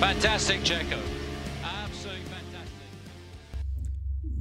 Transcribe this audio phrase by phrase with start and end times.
[0.00, 0.96] Fantastic, Checo.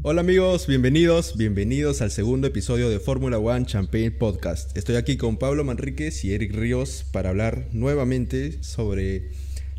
[0.01, 4.77] Hola amigos, bienvenidos, bienvenidos al segundo episodio de Fórmula One Champagne Podcast.
[4.77, 9.31] Estoy aquí con Pablo Manríquez y Eric Ríos para hablar nuevamente sobre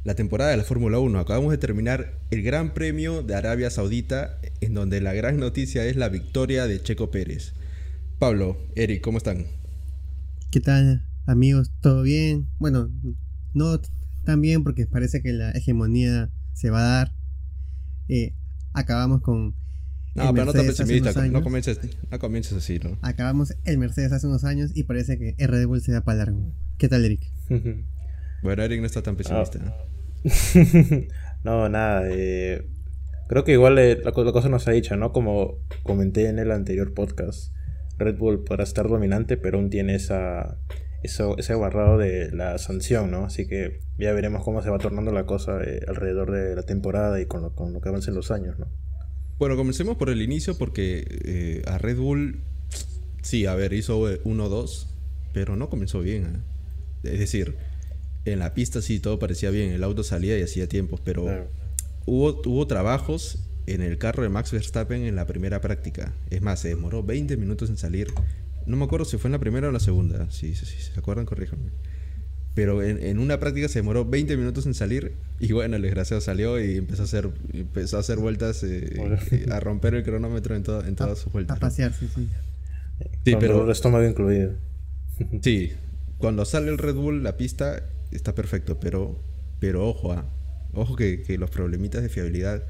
[0.02, 1.18] la temporada de la Fórmula 1.
[1.18, 5.96] Acabamos de terminar el Gran Premio de Arabia Saudita, en donde la gran noticia es
[5.96, 7.54] la victoria de Checo Pérez.
[8.18, 9.46] Pablo, Eric, ¿cómo están?
[10.50, 11.70] ¿Qué tal, amigos?
[11.80, 12.46] ¿Todo bien?
[12.58, 12.90] Bueno,
[13.54, 13.80] no
[14.24, 17.12] tan bien porque parece que la hegemonía se va a dar.
[18.08, 18.34] Eh,
[18.72, 19.54] acabamos con.
[20.14, 21.42] No, el pero no tan Mercedes hace pesimista, unos no años.
[21.42, 22.98] comiences, no comiences así, ¿no?
[23.02, 26.18] Acabamos el Mercedes hace unos años y parece que el Red Bull se da para
[26.18, 26.52] largo.
[26.78, 27.22] ¿Qué tal, Eric?
[28.42, 29.58] Bueno, Eric no está tan pesimista.
[29.58, 29.72] ¿no?
[31.44, 32.02] no, nada.
[32.10, 32.68] eh,
[33.26, 35.12] creo que igual eh, la, la cosa nos ha dicho, ¿no?
[35.14, 37.54] Como comenté en el anterior podcast,
[37.96, 40.58] Red Bull podrá estar dominante, pero aún tiene esa,
[41.04, 43.24] eso, ese barrado de la sanción, ¿no?
[43.24, 47.20] Así que ya veremos cómo se va tornando la cosa eh, alrededor de la temporada
[47.20, 48.66] y con lo, con lo que avancen los años, ¿no?
[49.38, 52.40] Bueno, comencemos por el inicio porque eh, a Red Bull,
[53.22, 54.86] sí, a ver, hizo eh, 1-2,
[55.32, 56.24] pero no comenzó bien.
[57.04, 57.12] ¿eh?
[57.12, 57.56] Es decir,
[58.24, 61.48] en la pista sí todo parecía bien, el auto salía y hacía tiempos, pero Claro.
[62.06, 66.14] hubo, hubo trabajos en el carro de Max Verstappen en la primera práctica.
[66.30, 68.08] Es más, se demoró 20 minutos en salir.
[68.66, 70.30] No me acuerdo si fue en la primera o en la segunda.
[70.30, 71.70] Si si- si se acuerdan, corríjanme.
[72.54, 76.20] Pero en, en una práctica se demoró 20 minutos en salir y bueno, el desgraciado
[76.20, 78.94] salió y empezó a hacer, empezó a hacer vueltas, eh,
[79.32, 81.56] eh, a romper el cronómetro en, to- en todas sus vueltas.
[81.56, 81.60] A ¿no?
[81.60, 82.28] pasear, sí, sí.
[83.24, 84.52] Sí, con pero- de estómago incluido.
[85.42, 85.72] Sí,
[86.18, 89.18] cuando sale el Red Bull, la pista está perfecto, pero,
[89.58, 90.24] pero ojo, ah,
[90.74, 92.62] ojo que, que los problemitas de fiabilidad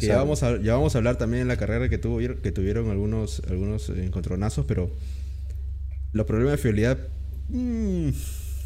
[0.00, 2.90] Ya vamos a, ya vamos a hablar también en la carrera que, tuvo, que tuvieron
[2.90, 4.90] algunos, algunos encontronazos, pero
[6.12, 6.98] los problemas de fiabilidad
[7.48, 8.08] mm,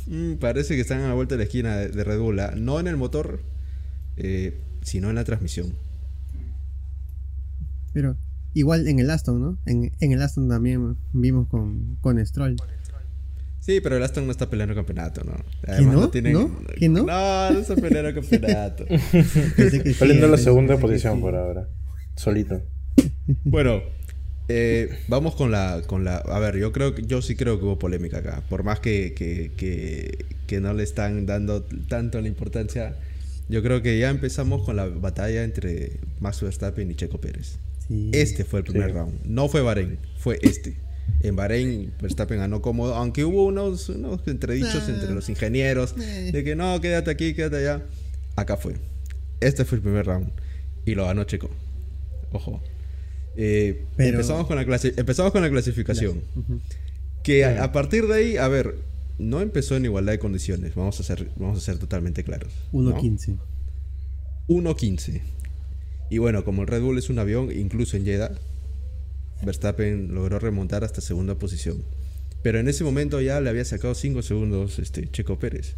[0.07, 2.39] mm, parece que están a la vuelta de la esquina de, de Red Bull.
[2.41, 2.55] ¿ah?
[2.57, 3.41] No en el motor,
[4.17, 5.75] eh, sino en la transmisión.
[7.93, 8.17] Pero
[8.55, 9.59] igual en el Aston, ¿no?
[9.67, 12.57] En, en el Aston también vimos con, con Stroll.
[13.61, 15.33] Sí, pero el Aston no está peleando el campeonato, ¿no?
[15.83, 15.93] no?
[15.93, 16.11] ¿No?
[16.11, 16.23] ¿Que
[16.89, 17.05] no?
[17.05, 18.87] No, no está peleando el campeonato.
[19.71, 21.21] Sí, Saliendo en la segunda posición sí.
[21.21, 21.69] por ahora.
[22.17, 22.63] Solito.
[23.45, 23.83] Bueno,
[24.49, 26.17] eh, vamos con la, con la.
[26.17, 28.43] A ver, yo creo que yo sí creo que hubo polémica acá.
[28.49, 32.97] Por más que, que, que, que no le están dando tanto la importancia.
[33.49, 37.59] Yo creo que ya empezamos con la batalla entre Max Verstappen y Checo Pérez.
[37.89, 38.11] Sí.
[38.15, 38.95] Este fue el primer Sí.
[38.97, 39.21] round.
[39.25, 40.77] No fue Bahrein, fue este.
[41.23, 44.91] En Bahrein Verstappen ganó cómodo, aunque hubo unos, unos entredichos Ah.
[44.91, 46.31] entre los ingenieros Eh.
[46.33, 47.83] de que no, quédate aquí, quédate allá.
[48.37, 48.75] Acá fue.
[49.41, 50.31] Este fue el primer round.
[50.87, 51.51] Y lo ganó Checo.
[52.33, 52.63] Ojo.
[53.37, 56.23] Eh, Pero- empezamos, con la clasi- empezamos con la clasificación.
[57.23, 58.77] Que a, a partir de ahí, a ver,
[59.19, 60.75] no empezó en igualdad de condiciones.
[60.75, 62.51] Vamos a ser, vamos a ser totalmente claros.
[62.73, 62.81] ¿no?
[62.95, 63.37] 1.15.
[64.49, 65.21] 1.15.
[66.11, 68.33] Y bueno, como el Red Bull es un avión, incluso en Jeddah,
[69.43, 71.85] Verstappen logró remontar hasta segunda posición.
[72.43, 75.77] Pero en ese momento ya le había sacado 5 segundos este, Checo Pérez.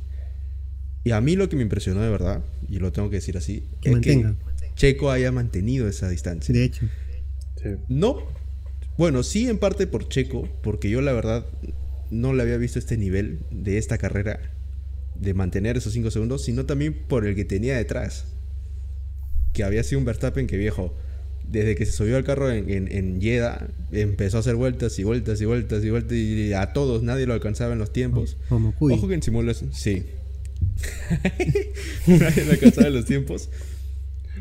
[1.04, 3.64] Y a mí lo que me impresionó de verdad, y lo tengo que decir así,
[3.80, 4.36] Que es mantenga.
[4.36, 6.54] que Checo haya mantenido esa distancia.
[6.54, 6.86] De hecho.
[7.60, 7.70] Sí.
[7.88, 8.18] No,
[8.96, 11.46] bueno, sí en parte por Checo, porque yo la verdad
[12.10, 14.38] no le había visto este nivel de esta carrera
[15.16, 18.26] de mantener esos 5 segundos, sino también por el que tenía detrás.
[19.52, 20.94] Que había sido un Verstappen que viejo,
[21.48, 25.04] desde que se subió al carro en, en, en Jeddah, empezó a hacer vueltas y
[25.04, 28.36] vueltas y vueltas y vueltas y a todos nadie lo alcanzaba en los tiempos.
[28.48, 28.94] Como Cuy.
[28.94, 30.04] Ojo que en simulación, sí.
[32.06, 33.50] Nadie lo alcanzaba en los tiempos.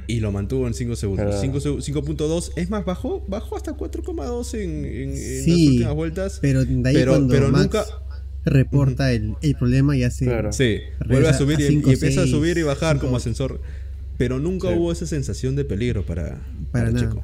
[0.08, 1.26] Y lo mantuvo en 5 segundos.
[1.42, 2.52] Pero- 5 seg- 5.2.
[2.56, 6.40] Es más, bajó, bajó hasta 4,2 en, en- en Sí, las últimas vueltas.
[6.42, 7.86] Pero de ahí pero, cuando pero Max nunca.
[8.46, 10.26] reporta el, el problema y hace...
[10.26, 10.52] Claro.
[10.52, 13.18] Sí, vuelve a subir a y, cinco, y empieza a subir y bajar cinco, como
[13.18, 13.22] ocho.
[13.22, 13.62] ascensor.
[14.22, 14.76] Pero nunca Sí.
[14.76, 16.40] hubo esa sensación de peligro para,
[16.72, 17.10] Para para nada.
[17.10, 17.24] Checo.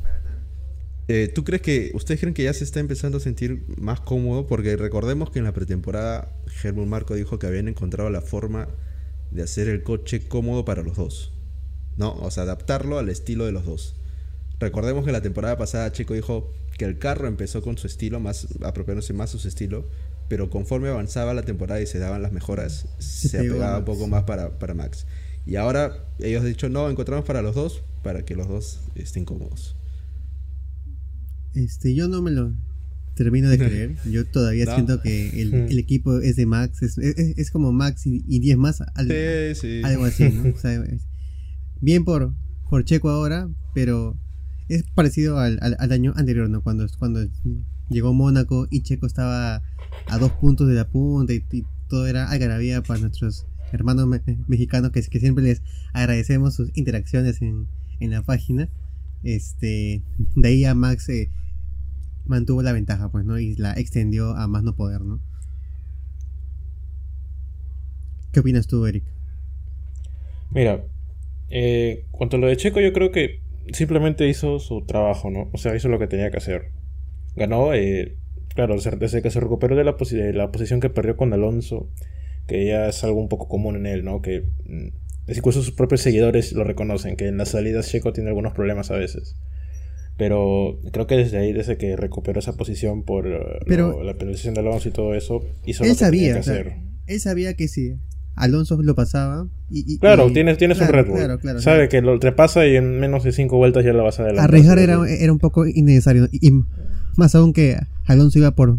[1.08, 4.48] Eh, ¿Tú crees que, ustedes creen que ya se está empezando a sentir más cómodo?
[4.48, 8.68] Porque recordemos que en la pretemporada Helmut Marco dijo que habían encontrado la forma
[9.30, 11.34] de hacer el coche cómodo para los dos.
[11.98, 12.14] ¿No?
[12.14, 13.96] O sea, adaptarlo al estilo de los dos.
[14.60, 18.48] Recordemos que la temporada pasada Checo dijo que el carro empezó con su estilo, más
[18.64, 19.86] apropiándose más a su estilo,
[20.30, 24.24] pero conforme avanzaba la temporada y se daban las mejoras, se, apegaba un poco más
[24.24, 25.06] para, para Max.
[25.48, 29.24] Y ahora ellos han dicho, no, encontramos para los dos, para que los dos estén
[29.26, 29.76] cómodos.
[31.54, 32.54] Este, yo no me lo
[33.16, 33.96] termino de creer.
[34.10, 34.76] Yo todavía No.
[34.76, 36.84] siento que el, el equipo es de Max.
[36.84, 38.82] Es, es- es como Max y, y 10 más.
[38.94, 39.08] al-
[39.56, 39.82] Sí, sí.
[39.84, 40.54] Algo así, ¿no?
[40.54, 41.08] O sea, es-
[41.82, 42.34] bien por,
[42.70, 44.18] por Checo ahora, pero
[44.70, 46.62] es parecido al, al- al año anterior, ¿no?
[46.62, 47.26] Cuando, cuando
[47.90, 49.64] llegó Mónaco y Checo estaba
[50.08, 54.22] a dos puntos de la punta y, y todo era algarabía para nuestros hermanos me-
[54.48, 55.62] mexicanos que, que siempre les
[55.94, 57.68] agradecemos sus interacciones en,
[58.00, 58.70] la página.
[59.24, 60.02] Este,
[60.36, 61.30] de ahí a Max eh,
[62.26, 63.40] mantuvo la ventaja, pues, ¿no?
[63.40, 65.20] Y la extendió a más no poder, ¿no?
[68.32, 69.04] ¿Qué opinas tú, Eric?
[70.52, 70.84] Mira,
[71.50, 73.42] eh, cuanto a lo de Checo, yo creo que
[73.74, 75.50] simplemente hizo su trabajo, ¿no?
[75.54, 76.72] O sea, hizo lo que tenía que hacer.
[77.36, 78.16] Ganó, eh,
[78.54, 81.90] claro, desde que se recuperó de la, de la posición que perdió con Alonso,
[82.48, 84.22] que ya es algo un poco común en él, ¿no?
[84.22, 88.54] Que mm, incluso sus propios seguidores lo reconocen, que en las salidas Checo tiene algunos
[88.54, 89.36] problemas a veces.
[90.18, 94.16] Pero creo que desde ahí, desde que recuperó esa posición por eh, Pero- lo- la
[94.16, 96.76] penalización de Alonso y todo eso, hizo él lo que tenía que hacer.
[97.06, 97.94] él sabía que si
[98.36, 101.18] Alonso lo pasaba y, y- Claro, y- tienes, tienes claro, un Red Bull.
[101.20, 104.20] claro, claro, Sabe que lo repasa y en menos de 5 vueltas ya lo vas
[104.20, 104.50] a adelantar.
[104.50, 106.52] arriesgar era, era un poco innecesario y
[107.16, 108.78] más aún que Alonso iba por,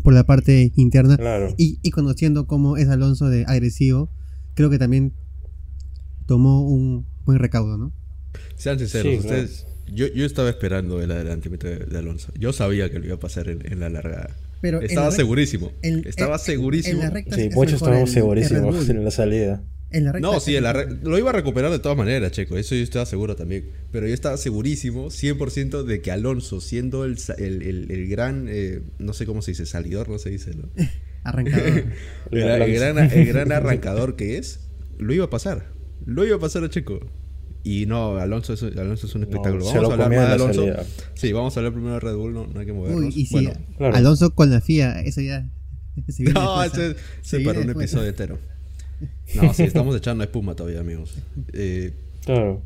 [0.00, 1.54] por la parte interna Claro.
[1.58, 4.10] y, y conociendo cómo es Alonso de agresivo,
[4.54, 5.12] creo que también
[6.26, 7.92] tomó un buen recaudo, ¿no?
[8.56, 9.66] Sean sinceros, Sí, ustedes.
[9.92, 12.32] Yo, yo estaba esperando el adelantamiento de, de Alonso.
[12.38, 14.36] Yo sabía que lo iba a pasar en, en la largada.
[14.60, 15.72] Pero en estaba la rec- segurísimo.
[15.82, 16.98] en- estaba en- segurísimo.
[16.98, 19.62] en la recta Sí, muchos estábamos el- el segurísimos en la salida.
[19.92, 22.56] En la recta No, sí, en la lo iba a recuperar de todas maneras, Checo.
[22.56, 23.70] Eso yo estaba seguro también.
[23.90, 28.82] Pero yo estaba segurísimo, 100% de que Alonso, siendo el, el, el- el gran, eh,
[28.98, 30.68] no sé cómo se dice, salidor, no se dice, ¿no?
[31.24, 31.84] arrancador.
[32.30, 34.60] El, el gran, el gran arrancador que es,
[34.98, 35.72] lo iba a pasar.
[36.06, 37.00] Lo iba a pasar a Checo.
[37.62, 39.62] Y no, Alonso es, Alonso es un espectáculo.
[39.64, 40.60] se vamos a hablar más de Alonso.
[40.62, 40.86] salida.
[41.14, 43.02] Sí, vamos a hablar primero de Red Bull, no, no hay que movernos.
[43.02, 43.96] Uy, y si bueno, claro.
[43.96, 45.46] Alonso con la FIA, eso ya.
[46.08, 47.02] se viene no, después, ese, ¿ah?
[47.20, 48.38] Se viene para un episodio entero.
[49.34, 51.14] No, sí, estamos echando espuma todavía, amigos.
[51.52, 51.92] Eh,
[52.24, 52.62] Claro.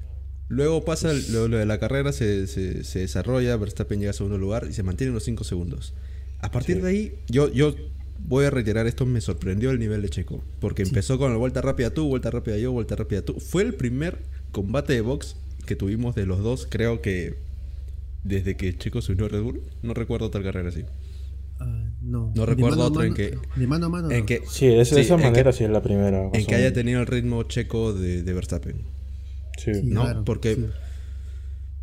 [0.49, 4.37] Luego pasa lo, lo de la carrera, se, se- se desarrolla, Verstappen llega a segundo
[4.37, 5.95] lugar y se mantiene en los 5 segundos.
[6.41, 6.83] A partir Sí.
[6.83, 7.75] de ahí, yo, yo
[8.19, 10.43] voy a reiterar esto, me sorprendió el nivel de Checo.
[10.61, 13.35] Porque empezó con la vuelta rápida tú, vuelta rápida yo, vuelta rápida tú.
[13.41, 14.19] Fue el primer
[14.53, 15.37] combate de box
[15.67, 17.37] que tuvimos de los dos, creo que
[18.23, 19.63] desde que Checo se unió a Red Bull.
[19.83, 20.85] No recuerdo otra carrera así.
[22.35, 22.47] No.
[22.47, 24.11] Recuerdo mano otro en mano- que- De mano a mano.
[24.11, 24.27] En no.
[24.27, 26.31] que, Sí, de, esa- de sí, esa en que- manera sí es la primera.
[26.33, 28.77] en que haya tenido el ritmo Checo de, de Verstappen.
[29.59, 29.71] Sí.
[29.85, 30.03] ¿no?
[30.03, 30.67] claro, Porque sí.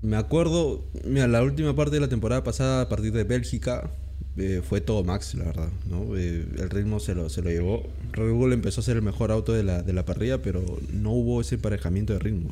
[0.01, 3.91] me acuerdo, mira, la última parte de la temporada pasada, a partir de Bélgica,
[4.37, 6.15] eh, fue todo Max, la verdad, ¿no?
[6.17, 7.83] Eh, el ritmo se lo, se lo llevó.
[8.13, 10.63] Red Bull empezó a ser el mejor auto de la, de la parrilla, pero
[10.93, 12.49] no hubo ese emparejamiento de ritmo.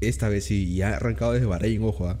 [0.00, 2.18] Esta vez sí, y ha arrancado desde Bahrein, ojo, ¿ah?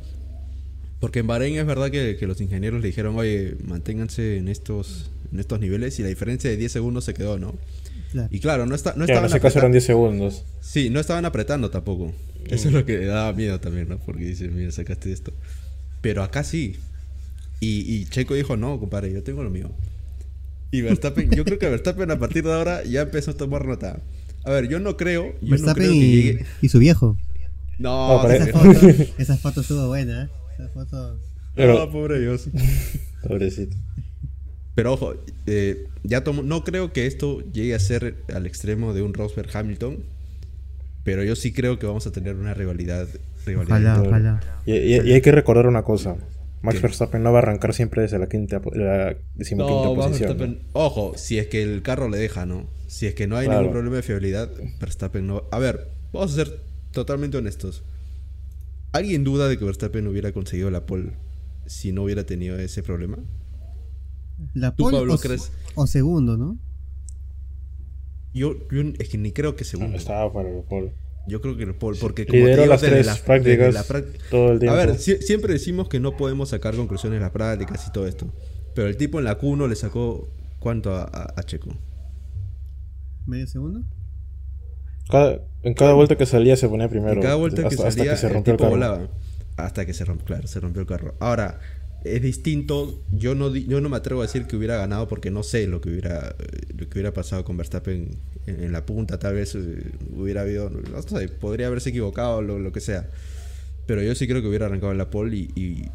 [1.00, 5.10] Porque en Bahrein es verdad que, que los ingenieros le dijeron, oye, manténganse en estos,
[5.32, 7.54] en estos niveles, y la diferencia de 10 segundos se quedó, ¿no?
[8.10, 8.28] Claro.
[8.32, 10.44] Y claro, no, está, no Claro, en estaban ese caso eran apretando- 10 segundos.
[10.60, 12.12] Sí, no estaban apretando tampoco.
[12.48, 13.98] Eso es lo que daba miedo también, ¿no?
[13.98, 15.32] Porque dices, mira, sacaste esto.
[16.00, 16.76] Pero acá sí.
[17.60, 19.70] Y, y Checo dijo, no, compadre, yo tengo lo mío.
[20.70, 24.00] Y Verstappen, yo creo que Verstappen a partir de ahora ya empezó a tomar nota.
[24.44, 26.46] A ver, yo no creo, yo no Verstappen creo que y, llegue.
[26.62, 27.16] y su viejo.
[27.78, 31.18] No, No, Esa foto, esa foto estuvo buena, Esa foto.
[31.54, 32.48] Pero- no, pobre Dios.
[33.26, 33.76] Pobrecito.
[34.74, 35.14] Pero ojo,
[35.46, 39.48] eh, ya tomo, no creo que esto llegue a ser al extremo de un Rosberg
[39.56, 39.98] Hamilton.
[41.04, 43.08] Pero yo sí creo que vamos a tener una rivalidad.
[43.46, 44.40] rivalidad Ojalá, ojalá.
[44.66, 46.16] Y, y- y hay que recordar una cosa.
[46.60, 46.82] Max ¿Qué?
[46.82, 50.36] Verstappen no va a arrancar siempre desde la quinta la decimoquinta No, posición.
[50.38, 52.66] Verstappen- Ojo, si es que el carro le deja, ¿no?
[52.88, 53.60] Si es que no hay Claro.
[53.62, 55.44] ningún problema de fiabilidad, Verstappen no.
[55.52, 56.60] A ver, vamos a ser
[56.92, 57.84] totalmente honestos.
[58.92, 61.12] ¿Alguien duda de que Verstappen hubiera conseguido la pole
[61.66, 63.18] si no hubiera tenido ese problema?
[64.54, 65.52] La ¿Tú, pole Pablo, o, crees?
[65.74, 66.58] o segundo, ¿no?
[68.34, 69.96] Yo, yo es que ni creo que No, segundo.
[69.96, 70.92] estaba para el pole.
[71.26, 73.84] Yo creo que el pole, porque como te digo, las tres la- prácticas la
[74.30, 74.74] todo el tiempo.
[74.74, 78.06] A ver, sie- siempre decimos que no podemos sacar conclusiones de las prácticas y todo
[78.06, 78.32] esto.
[78.74, 80.28] Pero el tipo en la Q1 le sacó
[80.60, 81.70] ¿cuánto a, a- a Checo?
[83.26, 83.82] ¿Medio segundo?
[85.10, 87.14] Cada- en cada vuelta que salía se ponía primero.
[87.14, 88.76] En cada vuelta que hasta, hasta salía, que se el rompió el tipo carro.
[88.76, 89.08] volaba.
[89.56, 91.14] Hasta que se rompió, claro, se rompió el carro.
[91.18, 91.58] Ahora,
[92.04, 93.02] es distinto.
[93.12, 95.80] Yo no, yo no me atrevo a decir que hubiera ganado porque no sé lo
[95.80, 96.36] que hubiera,
[96.76, 99.18] lo que hubiera pasado con Verstappen en, en la punta.
[99.18, 103.08] Tal vez eh, hubiera habido, no sé, podría haberse equivocado, lo, lo que sea.
[103.86, 105.88] Pero yo sí creo que hubiera arrancado en la pole y, y,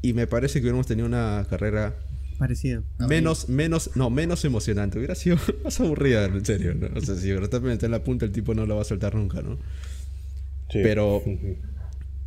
[0.00, 1.94] y me parece que hubiéramos tenido una carrera
[2.38, 2.82] Parecido.
[3.08, 4.98] menos, menos, no, menos emocionante.
[4.98, 6.74] Hubiera sido más aburrida, en serio.
[6.74, 6.88] ¿no?
[6.96, 9.42] O sea, si está en la punta, el tipo no lo va a soltar nunca,
[9.42, 9.56] ¿no?
[10.70, 10.80] Sí.
[10.82, 11.22] Pero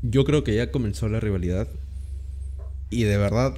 [0.02, 1.68] yo creo que ya comenzó la rivalidad.
[2.90, 3.54] Y de verdad,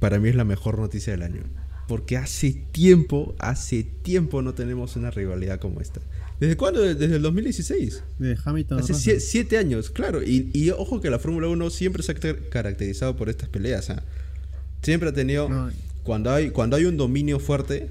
[0.00, 1.42] para mí es la mejor noticia del año.
[1.88, 6.00] Porque hace tiempo, hace tiempo no tenemos una rivalidad como esta.
[6.40, 6.82] ¿Desde cuándo?
[6.82, 8.02] Desde el 2016.
[8.18, 8.80] De Hamilton.
[8.80, 9.16] Hace Russell.
[9.16, 10.22] sie- siete años, claro.
[10.22, 13.88] Y, y ojo que la Fórmula 1 siempre se ha car- caracterizado por estas peleas.
[13.90, 14.02] ¿ah?
[14.82, 15.48] Siempre ha tenido...
[15.48, 15.70] No.
[16.02, 17.88] Cuando, hay, cuando hay un dominio fuerte,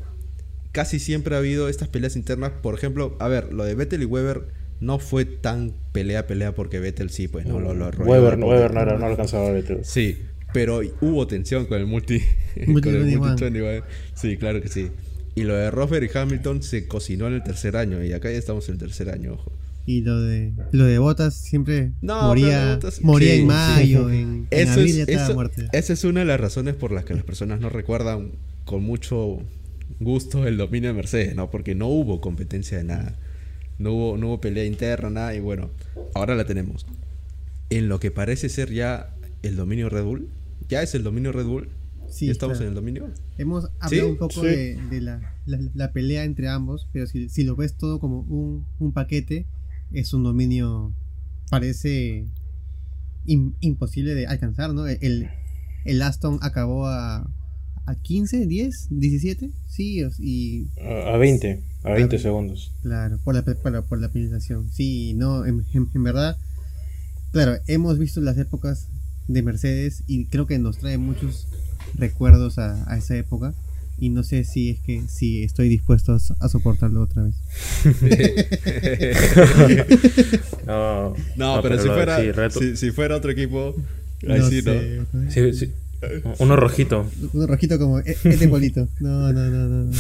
[0.72, 2.52] casi siempre ha habido estas peleas internas.
[2.62, 4.44] Por ejemplo, a ver, lo de Vettel y Weber
[4.80, 8.48] no fue tan pelea pelea porque Vettel sí, pues no lo, lo Weber, no.
[8.48, 9.84] Weber no, era- no alcanzaba a Vettel.
[9.84, 10.18] Sí,
[10.54, 12.22] pero hubo tensión con el multi.
[12.68, 13.28] Multi con el 21.
[13.28, 13.84] multi 21.
[14.14, 14.92] Sí, claro que sí.
[15.36, 18.02] Y lo de Rosberg y Hamilton se cocinó en el tercer año.
[18.02, 19.52] Y acá ya estamos en el tercer año, ojo.
[19.88, 24.16] Y lo de lo de Botas siempre No, moría, moría sí, en mayo, sí.
[24.16, 25.62] en, en Eso abril es, ya estaba eso- muerto.
[25.74, 28.32] esa es una de las razones por las que las personas no recuerdan
[28.66, 29.40] con mucho
[30.00, 31.52] gusto el dominio de Mercedes, ¿no?
[31.52, 33.16] Porque no hubo competencia de nada.
[33.78, 35.36] No hubo, no hubo pelea interna, nada.
[35.36, 35.70] Y bueno,
[36.16, 36.86] ahora la tenemos.
[37.70, 39.14] En lo que parece ser ya
[39.44, 40.30] el dominio Red Bull.
[40.68, 41.70] ¿Ya es el dominio Red Bull?
[42.10, 42.66] Sí, ¿Ya estamos claro.
[42.66, 43.10] en el dominio?
[43.38, 43.70] Hemos ¿Sí?
[43.82, 44.48] hablado un poco Sí.
[44.48, 48.22] de, de la, la- la pelea entre ambos, pero si, si lo ves todo como
[48.22, 49.46] un, un paquete,
[49.92, 50.94] es un dominio,
[51.50, 52.26] parece
[53.26, 54.88] im- imposible de alcanzar, ¿no?
[54.88, 55.30] El,
[55.86, 57.28] el Aston acabó a,
[57.86, 62.74] a 15, 10, 17, sí, y A, a 20, a 20 Ah, segundos.
[62.82, 64.70] Claro, por la, por la, por la penalización.
[64.72, 66.38] Sí, no, en, en- en verdad,
[67.32, 68.88] claro, hemos visto las épocas
[69.28, 71.48] de Mercedes y creo que nos trae muchos
[71.96, 73.54] recuerdos a, a esa época
[73.98, 77.36] y no sé si es que si estoy dispuesto a, so- a soportarlo otra vez.
[80.68, 83.76] No, No, pero, si, fuera, sí, si, si fuera otro equipo,
[84.28, 84.72] ahí No sí, ¿no?
[84.74, 85.32] sé, ¿no?
[85.32, 85.72] sí, sí.
[86.40, 87.10] Uno rojito.
[87.34, 88.88] Uno rojito como e- este bolito.
[89.00, 89.92] No, no, no, no.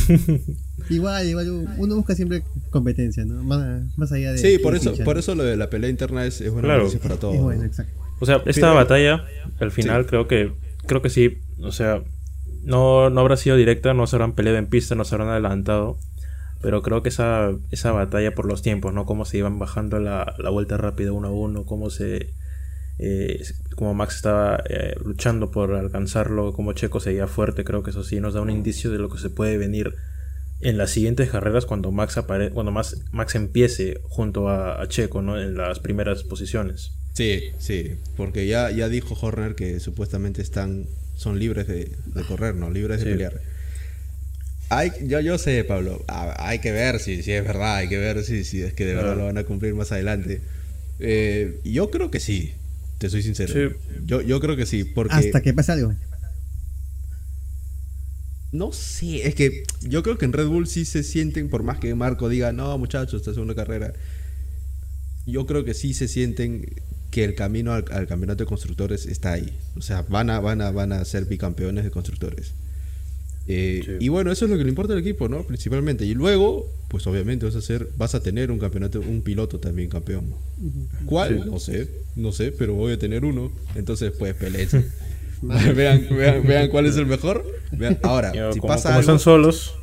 [0.89, 3.43] Igual, igual, uno busca siempre competencia, ¿no?
[3.43, 4.37] Más, más allá de...
[4.37, 6.89] Sí, por eso, por eso lo de la pelea interna es, es buena Claro.
[7.01, 7.35] para todos.
[7.35, 7.67] Es bueno, ¿no?
[7.67, 7.93] exacto.
[8.19, 9.25] O sea, esta Pero- batalla,
[9.59, 10.51] al final creo que
[10.85, 12.03] creo que sí, o sea,
[12.65, 15.97] no, no habrá sido directa, no se habrán peleado en pista, no se habrán adelantado,
[16.61, 19.05] pero creo que esa, esa batalla por los tiempos, ¿no?
[19.05, 22.29] Cómo se iban bajando la, la vuelta rápida uno a uno, cómo se...
[22.97, 23.43] Eh,
[23.75, 28.19] como Max estaba eh, luchando por alcanzarlo, como Checo seguía fuerte, creo que eso sí
[28.21, 29.95] nos da un indicio de lo que se puede venir
[30.61, 35.21] en las siguientes carreras cuando Max apare cuando Max, Max empiece junto a, a Checo,
[35.21, 35.39] ¿no?
[35.39, 36.93] En las primeras posiciones.
[37.13, 42.55] Sí, sí, porque ya, ya dijo Horner que supuestamente están son libres de, de correr,
[42.55, 42.69] ¿no?
[42.69, 43.09] Libres de Sí.
[43.11, 43.41] pelear.
[44.69, 48.23] Hay, yo, yo sé, Pablo, hay que ver si, si es verdad, hay que ver
[48.23, 49.19] si, si es que de verdad Claro.
[49.21, 50.41] lo van a cumplir más adelante.
[50.99, 52.53] Eh, yo creo que sí,
[52.97, 53.53] te soy sincero.
[53.53, 53.75] Sí.
[54.05, 55.13] Yo, yo creo que sí, porque...
[55.13, 55.93] Hasta que pase algo.
[58.51, 61.77] No sé, es que yo creo que en Red Bull sí se sienten, por más
[61.79, 63.93] que Marco diga, no muchachos, esta es una carrera,
[65.25, 66.65] yo creo que sí se sienten
[67.15, 69.57] que el camino al, al campeonato de constructores está ahí.
[69.77, 72.51] O sea, van a, van a, van a ser bicampeones de constructores.
[73.47, 73.91] Eh, Sí.
[74.01, 75.43] Y bueno, eso es lo que le importa al equipo, ¿no?
[75.47, 76.03] Principalmente.
[76.05, 79.87] Y luego, pues obviamente vas a, hacer, vas a tener un campeonato, un piloto también
[79.87, 80.25] campeón.
[81.05, 81.41] ¿Cuál?
[81.41, 81.49] Sí.
[81.49, 83.49] No sé, no sé, pero voy a tener uno.
[83.75, 84.67] Entonces, pues peleen.
[85.41, 87.45] vean, vean, vean cuál es el mejor.
[87.71, 89.73] Vean- Ahora, Yo, si como, pasa como algo, están solos,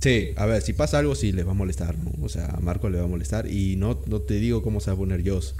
[0.00, 2.12] Sí, a ver, si pasa algo, sí les va a molestar, ¿no?
[2.24, 3.50] O sea, a Marco le va a molestar.
[3.50, 5.56] Y no, no te digo cómo se va a poner Joss.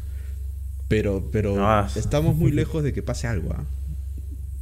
[0.89, 1.89] Pero, pero Ah.
[1.97, 3.65] estamos muy lejos de que pase algo, ¿ah?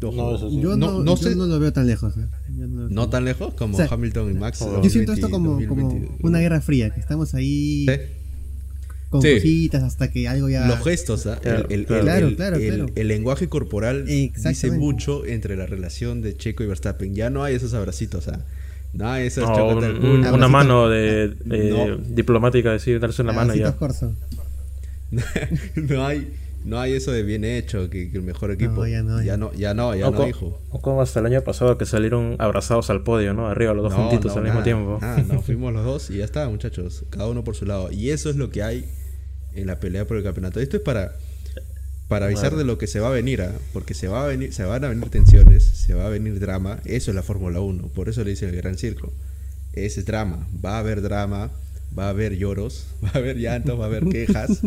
[0.02, 0.61] No, sí.
[0.61, 2.16] Yo no, No- no yo sé- no lo veo tan lejos.
[2.18, 2.26] ¿eh?
[2.59, 4.59] Yo no, No tan lejos como O sea, Hamilton y Max.
[4.61, 6.26] yo Yo siento esto 2020, como, como 2020.
[6.26, 7.95] una guerra fría, que estamos ahí Sí.
[9.09, 9.35] con Sí.
[9.37, 10.66] cositas hasta que algo ya...
[10.66, 11.38] Los gestos, ¿ah?
[11.40, 12.26] Claro, el, el- claro.
[12.28, 12.59] el- Claro,
[12.95, 17.14] lenguaje corporal dice mucho entre la relación de Checo y Verstappen.
[17.14, 18.45] Ya no hay esos abracitos, ¿ah?
[18.92, 21.97] No hay esas un- un- una mano de, de- No.
[21.97, 23.73] diplomática, decir, darse una mano ya.
[23.76, 24.12] corso.
[25.76, 26.32] no hay
[26.64, 29.25] no hay eso de bien hecho que, que el mejor equipo No, ya no, ya
[29.25, 29.36] ya.
[29.36, 32.34] no ya no ya O no hijo o como hasta el año pasado que salieron
[32.40, 33.46] abrazados al podio, ¿no?
[33.46, 34.98] Arriba los dos No, juntitos no, al mismo nada, tiempo.
[35.00, 37.04] nada, no, fuimos los dos y ya está, muchachos.
[37.10, 37.92] Cada uno por su lado.
[37.92, 38.84] Y eso es lo que hay
[39.54, 40.58] en la pelea por el campeonato.
[40.58, 41.12] Esto es para,
[42.08, 42.56] para avisar Claro.
[42.58, 43.52] de lo que se va a venir, ¿ah?
[43.72, 46.80] porque se, va a venir, se van a venir tensiones, se va a venir drama.
[46.84, 47.88] Eso es la Fórmula 1.
[47.94, 49.12] Por eso le dicen el gran circo.
[49.72, 50.48] Ese es drama.
[50.64, 51.52] Va a haber drama,
[51.98, 54.60] va a haber lloros, va a haber llantos, va a haber quejas,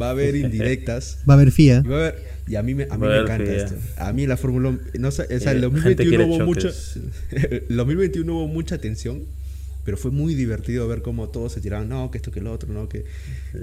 [0.00, 1.18] va a haber indirectas.
[1.28, 1.82] Va a haber FIA.
[1.84, 3.74] Y, va a haber- y a mí me, a mí me encanta esto.
[3.98, 6.44] A mí la Fórmula 1, no sé, o sea, Eh, el gente 2021 quiere hubo
[6.46, 6.98] mucha choques.
[7.68, 9.24] el 2021 hubo mucha tensión,
[9.84, 12.72] pero fue muy divertido ver cómo todos se tiraban, no, que esto que el otro,
[12.72, 13.04] no, que,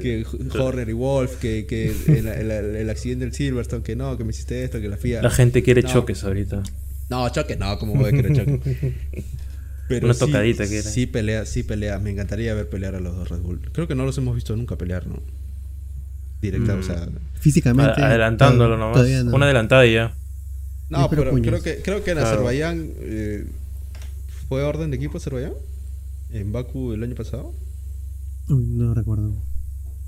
[0.01, 0.25] que
[0.57, 4.23] Horner y Wolf, que, que el, el- el- el accidente del Silverstone, que no, que
[4.25, 5.21] me hiciste esto, que la FIA.
[5.21, 5.89] La gente quiere No.
[5.89, 6.63] choques ahorita.
[7.09, 8.93] No, choque, no, como voy a querer choque.
[9.87, 10.83] Pero Una sí- tocadita quiere.
[10.83, 11.99] Sí pelea, sí pelea.
[11.99, 13.59] Me encantaría ver pelear a los dos Red Bull.
[13.73, 15.19] Creo que no los hemos visto nunca pelear, ¿no?
[16.41, 16.79] Directa, Mm.
[16.79, 17.07] o sea.
[17.39, 18.01] Físicamente.
[18.01, 19.07] A- adelantándolo nomás.
[19.25, 19.35] no.
[19.35, 20.13] Una adelantada y ya.
[20.89, 21.47] No, pero puños.
[21.47, 22.29] creo que, creo que en Claro.
[22.31, 23.45] Azerbaiyán eh,
[24.47, 25.53] fue orden de equipo Azerbaiyán.
[26.31, 27.53] En Baku el año pasado.
[28.49, 29.33] Uy, no recuerdo.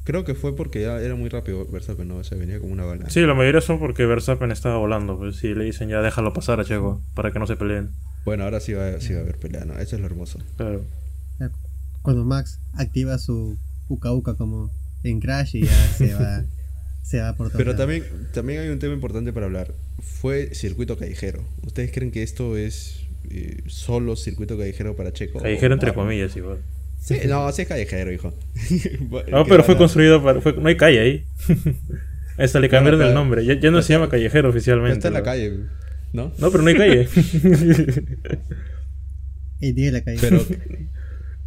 [0.04, 2.18] Creo que fue porque ya era muy rápido Verstappen, ¿no?
[2.18, 3.10] O sea, venía como una bala.
[3.10, 5.18] Sí, la mayoría son porque Verstappen estaba volando.
[5.18, 7.90] Pues sí, le dicen ya déjalo pasar a Checo para que no se peleen.
[8.26, 9.78] Bueno, ahora sí va, sí va a haber pelea, ¿no?
[9.78, 10.40] Eso es lo hermoso.
[10.58, 10.84] Claro.
[12.02, 14.72] Cuando Max activa su Uka Uka como
[15.04, 16.44] en Crash y ya se va,
[17.04, 17.58] se va por todo.
[17.58, 18.04] Pero también,
[18.34, 19.74] también hay un tema importante para hablar.
[20.22, 21.44] Fue circuito callejero.
[21.64, 23.02] ¿Ustedes creen que esto es
[23.32, 25.40] eh, solo circuito callejero para Checo?
[25.40, 26.60] Callejero entre comillas, igual.
[27.02, 28.34] Sí, no, sí es callejero, hijo.
[29.32, 30.42] No, pero fue construido para.
[30.42, 31.26] fue- no hay calle ahí.
[32.38, 33.46] Hasta le cambiaron el nombre.
[33.46, 34.98] Ya, ya no se llama callejero oficialmente.
[34.98, 35.26] Está en la ¿no?
[35.26, 35.54] calle,
[36.16, 36.32] ¿no?
[36.40, 37.08] No, pero no hay calle.
[39.62, 40.18] El día de la calle.
[40.22, 40.42] Pero,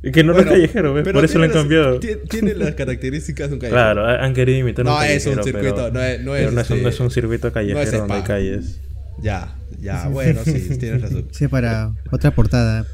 [0.03, 1.05] Y que no bueno, es callejero, ¿ves?
[1.05, 2.01] pero Por eso lo han tiene las- cambiado.
[2.01, 3.83] ti- Tiene las características de un callejero.
[3.83, 6.33] Claro, ha- han querido imitar No un es un callejero, circuito, pero- no es- no
[6.33, 8.23] pero es, no es, un, este, no es un circuito callejero no es donde hay
[8.23, 8.81] calles.
[9.21, 11.27] Ya, ya, bueno, sí, tienes razón.
[11.33, 12.87] Sí, para otra portada.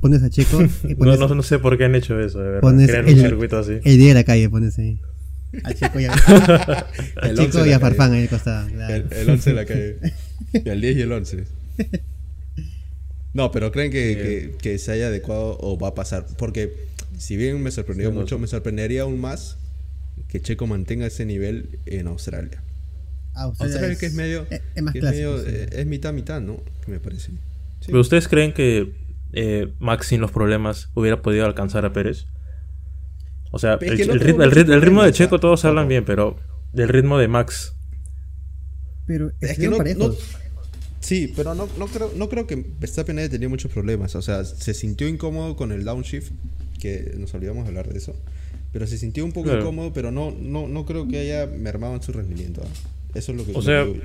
[0.00, 2.44] Pones a Checo y No, pones no, no sé por qué han hecho eso, de
[2.46, 2.60] verdad.
[2.60, 3.78] Pones Crear el- un circuito así.
[3.84, 4.98] el día de la calle, pones ahí.
[5.64, 6.12] A Checo y a,
[7.16, 7.80] a El Checo 11 de y a.
[7.80, 8.68] Farfán ahí al costado.
[8.68, 8.94] claro.
[8.94, 9.96] El, el 11 de la calle.
[10.64, 11.44] Y el 10 y el 11.
[13.34, 16.26] No, pero creen que, que, que se haya adecuado o va a pasar.
[16.38, 16.74] Porque
[17.18, 19.58] si bien me sorprendió Sí, mucho, me sorprendería aún más
[20.28, 22.62] que Checo mantenga ese nivel en Australia.
[23.34, 24.46] Australia Australia que es medio...
[24.50, 25.32] es, es más que clásico.
[25.32, 25.44] medio, sí.
[25.48, 26.62] eh, es mitad mitad, ¿no?
[26.86, 27.32] Me parece.
[27.80, 27.86] Sí.
[27.86, 28.92] ¿Pero ustedes creen que
[29.32, 32.26] eh, Max sin los problemas hubiera podido alcanzar a Pérez?
[33.50, 35.88] O sea, Es el, no el ritmo, el el ritmo de Checo ah, todos hablan
[35.88, 36.36] bien, pero
[36.72, 37.74] del ritmo de Max.
[39.08, 40.14] Pero Es que no,
[41.00, 44.14] Sí, pero no, no, creo, no creo que Verstappen haya tenido muchos problemas.
[44.14, 46.30] O sea, se sintió incómodo con el downshift,
[46.80, 48.14] que nos olvidamos de hablar de eso.
[48.72, 49.60] Pero se sintió un poco Claro.
[49.62, 52.60] incómodo, pero no, no, no creo que haya mermado en su rendimiento.
[52.64, 52.68] ¿ah?
[53.14, 54.00] Eso es lo que O sea, que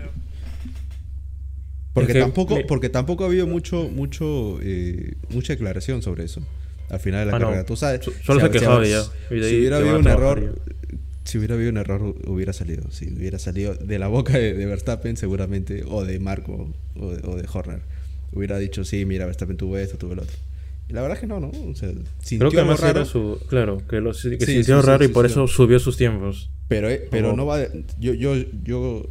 [1.94, 6.24] porque es que tampoco, me- porque tampoco ha habido mucho, mucho, eh, mucha declaración sobre
[6.24, 6.42] eso.
[6.90, 7.46] Al final de la Ah, no.
[7.48, 7.66] carrera.
[7.66, 8.04] Tú sabes.
[8.04, 9.04] So- solo se quejado si- ya.
[9.32, 10.60] Y de Si hubiera habido un error,
[11.24, 12.90] si hubiera habido un error, hubiera salido.
[12.92, 17.28] Si hubiera salido de la boca de, de Verstappen, seguramente, o de Marco, o de,
[17.28, 17.82] o de Horner,
[18.34, 20.36] hubiera dicho, sí, mira, Verstappen tuvo esto, tuvo el otro.
[20.90, 21.48] Y la verdad es que no, ¿no?
[21.50, 21.90] O sea,
[22.22, 23.40] sintió Creo que además raro, era su.
[23.48, 26.50] Claro, que, lo, que Sí, sintió sí, raro sí, y por eso subió sus tiempos.
[26.68, 27.66] pero, eh, pero no va.
[28.00, 29.10] yo, yo, yo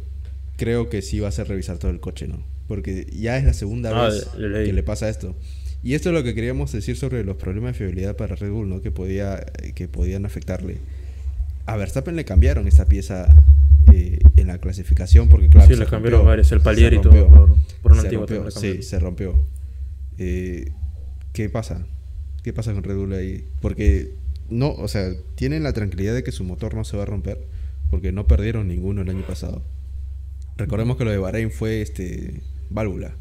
[0.57, 2.43] creo que sí va a hacer revisar todo el coche, ¿no?
[2.67, 4.67] Porque ya es la segunda Ah, vez de ley.
[4.67, 5.35] que le pasa esto.
[5.81, 8.69] Y esto es lo que queríamos decir sobre los problemas de fiabilidad para Red Bull,
[8.69, 8.81] ¿no?
[8.81, 9.43] Que, podía,
[9.75, 10.77] que podían afectarle.
[11.65, 13.27] A Verstappen le cambiaron esta pieza
[13.93, 15.67] eh, en la clasificación porque, claro.
[15.67, 18.07] Sí, se le cambiaron rompió, varios, el palier y todo, rompió, por- por un se
[18.07, 19.35] antiguo rompió, Sí, se rompió.
[20.17, 20.71] Eh,
[21.31, 21.85] ¿Qué pasa?
[22.43, 23.45] ¿Qué pasa con Red Bull ahí?
[23.61, 24.15] Porque
[24.49, 27.47] no, o sea, tienen la tranquilidad de que su motor no se va a romper
[27.89, 29.63] porque no perdieron ninguno el año pasado.
[30.57, 33.15] Recordemos que lo de Bahrein fue este válvula,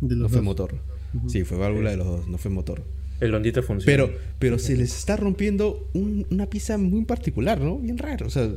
[0.00, 0.74] de los no fue motor.
[1.28, 2.82] Sí, fue válvula de los dos, no fue motor.
[3.20, 3.86] El Hondita funciona.
[4.06, 7.78] Pero, pero se les está rompiendo un- una pieza muy particular, ¿no?
[7.78, 8.26] Bien raro.
[8.26, 8.50] O sea,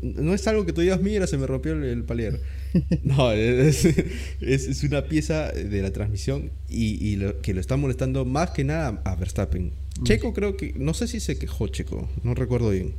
[0.00, 2.40] no es algo que tú digas, mira, se me rompió el, el palier.
[3.04, 7.76] No, es, es- es una pieza de la transmisión y, y lo, que lo está
[7.78, 9.72] molestando más que nada a Verstappen.
[10.02, 12.92] Checo creo que, no sé si se quejó Checo, no recuerdo bien.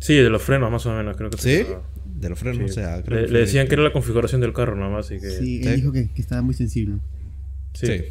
[0.00, 1.64] Sí, de los frenos más o menos, creo que ¿Sí?
[2.20, 2.64] De los frenos, Sí.
[2.64, 5.20] o sea, creo le, que le decían que era la configuración del carro nomás y
[5.20, 5.30] que...
[5.30, 5.68] Sí, ¿Sí?
[5.68, 6.96] él dijo que, que estaba muy sensible.
[7.74, 7.86] sí.
[7.86, 8.02] Sí.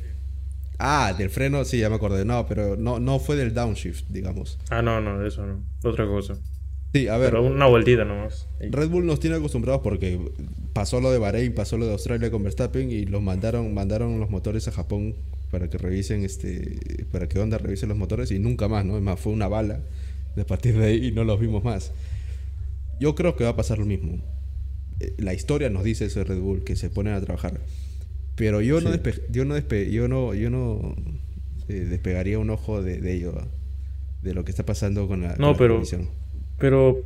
[0.79, 2.25] Ah, del freno, sí, ya me acordé.
[2.25, 4.59] No, pero no, no fue del downshift, digamos.
[4.69, 5.63] Ah, no, no, eso no.
[5.83, 6.38] Otra cosa.
[6.93, 7.31] Sí, a ver.
[7.31, 8.47] Pero una vueltita nomás.
[8.59, 10.19] Red Bull nos tiene acostumbrados porque
[10.73, 14.29] pasó lo de Bahrein, pasó lo de Australia con Verstappen y los mandaron, mandaron los
[14.29, 15.15] motores a Japón
[15.51, 18.97] para que revisen este, para que Honda revise los motores y nunca más, ¿no?
[18.97, 19.81] Es más, fue una bala
[20.35, 21.91] de a partir de ahí y no los vimos más.
[22.99, 24.21] Yo creo que va a pasar lo mismo.
[24.99, 27.59] Eh, La historia nos dice eso de Red Bull, que se ponen a trabajar.
[28.35, 28.97] Pero yo no Sí.
[28.99, 30.95] despe- yo no despe- yo no, yo no
[31.67, 33.33] eh, despegaría un ojo de, de ello,
[34.21, 35.81] de lo que está pasando con la, No, pero-.
[36.57, 37.01] Pero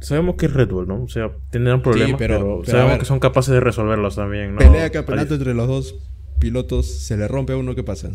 [0.00, 1.02] sabemos que es Red Bull, ¿no?
[1.02, 3.00] O sea, tendrán problemas, pero- pero, sabemos ver.
[3.00, 4.58] que son capaces de resolverlos también, ¿no?
[4.58, 5.94] Pelea campeonato entre los dos
[6.38, 8.10] pilotos, se le rompe a uno, ¿qué pasa?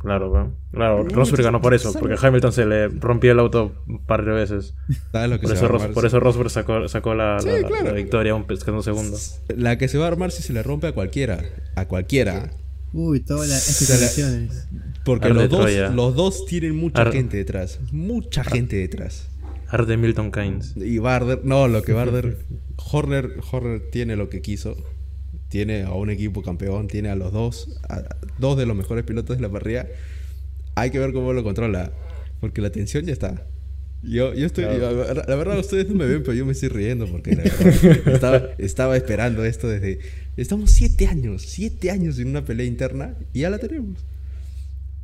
[0.00, 0.52] Claro, claro.
[0.72, 4.24] No, Rosberg ganó por eso, porque a Hamilton se le rompió el auto un par
[4.24, 4.74] de veces.
[5.12, 5.94] ¿Sabes lo que Por se eso, va a Ros- armar?
[5.94, 7.84] por eso Rosberg sacó, sacó la, Sí, la- claro.
[7.84, 9.18] la victoria un, un segundo.
[9.54, 11.42] La que se va a armar si se le rompe a cualquiera.
[11.76, 12.50] A cualquiera.
[12.94, 14.68] Uy, todas las especificaciones.
[15.04, 17.78] Porque Arde los dos, los dos tienen mucha Ar- gente detrás.
[17.92, 19.28] Mucha gente detrás.
[19.68, 20.74] Arde Milton Keynes.
[20.76, 22.38] Y Barder, no, lo que Barder.
[22.92, 24.76] Horner, Horner tiene lo que quiso.
[25.50, 28.02] Tiene a un equipo campeón, tiene a los dos, a
[28.38, 29.86] dos de los mejores pilotos de la parrilla.
[30.76, 31.92] Hay que ver cómo lo controla.
[32.40, 33.46] Porque la tensión ya está.
[34.02, 34.64] Yo, yo estoy.
[34.64, 35.12] Claro.
[35.12, 38.08] La, la verdad, ustedes no me ven, pero yo me estoy riendo porque la verdad,
[38.14, 39.98] estaba, estaba esperando esto desde.
[40.38, 44.02] Estamos siete años, siete años en una pelea interna y ya la tenemos.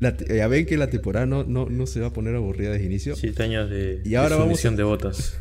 [0.00, 2.86] La ya ven que la temporada no, no, no se va a poner aburrida desde
[2.86, 3.16] inicio.
[3.16, 5.38] Siete años de, Y ahora de vamos a- de botas.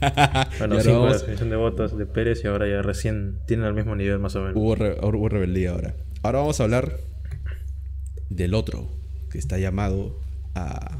[0.58, 3.74] Bueno, cinco vamos- de sumisión de botas de Pérez y ahora ya recién tienen el
[3.74, 4.56] mismo nivel más o menos.
[4.56, 5.94] Hubo, re- hubo rebeldía ahora.
[6.22, 6.96] Ahora vamos a hablar
[8.30, 8.88] del otro,
[9.30, 10.20] que está llamado
[10.54, 10.98] a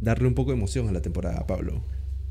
[0.00, 1.84] darle un poco de emoción a la temporada, Pablo.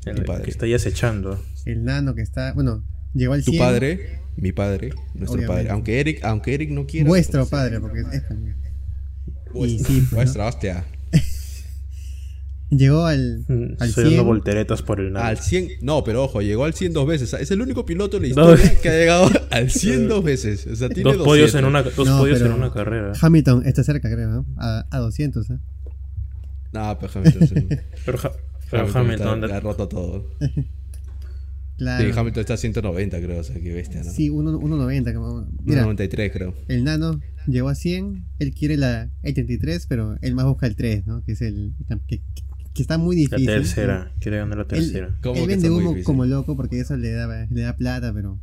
[0.06, 0.44] El tu padre.
[0.44, 1.42] que está ahí acechando.
[1.66, 2.52] El nano que está.
[2.54, 2.82] Bueno,
[3.14, 3.62] llegó al Tu 100.
[3.62, 5.46] padre, mi padre, nuestro Obviamente.
[5.48, 5.70] padre.
[5.70, 7.06] Aunque Eric, aunque Eric no quiera.
[7.08, 8.54] Vuestro pues, padre, porque es español.
[9.52, 10.16] Y Vuestra, sí, pues, ¿no?
[10.16, 10.84] vuestra hostia.
[12.70, 14.24] Llegó al, Mm, al dando 100.
[14.24, 15.26] volteretas por el nada.
[15.26, 17.32] Al 100, no, pero ojo, llegó al 100 dos veces.
[17.34, 18.52] Es el único piloto en la No.
[18.54, 20.66] historia que ha llegado al 100 dos veces.
[20.68, 21.58] O sea, tiene Dos podios 200.
[21.58, 23.12] en una, dos No, podios en una carrera.
[23.20, 24.46] Hamilton está cerca, creo, ¿no?
[24.56, 25.58] A, a 200, ¿eh?
[26.72, 27.54] No, pero Hamilton, sí.
[28.06, 28.18] Pero,
[28.72, 30.30] Hamilton Hamilton, está- ha roto todo.
[31.76, 32.04] Claro.
[32.12, 33.40] Sí, Hamilton está a 190, creo.
[33.40, 34.10] O sea, qué bestia, ¿no?
[34.10, 35.14] Sí, 1- 1.90.
[35.14, 36.54] como- Mira, 193, creo.
[36.68, 38.22] el nano llegó a 100.
[38.38, 41.24] Él quiere la el 33, pero él más busca el 3, ¿no?
[41.24, 41.72] Que es el.
[42.06, 42.20] Que,
[42.74, 43.46] que está muy la difícil.
[43.46, 44.12] tercera.
[44.20, 45.18] Quiere ganar la Él, tercera.
[45.22, 48.38] ¿Cómo él vende humo como loco porque eso le da, le da plata, pero.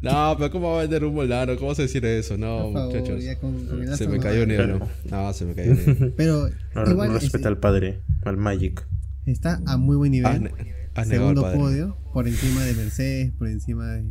[0.00, 1.56] No, pero ¿cómo va a vender humo el nano?
[1.56, 2.36] ¿Cómo se decir eso?
[2.36, 3.22] No, favor, muchachos.
[3.22, 4.88] ya con- con el Se me cayó un ídolo.
[5.08, 6.12] No, se me cayó ídolo.
[6.16, 8.84] Pero No, igual no respeta este, al padre, al Magic.
[9.26, 10.50] está a muy buen nivel.
[10.94, 14.04] Al Segundo podio, por encima de Mercedes, por encima de,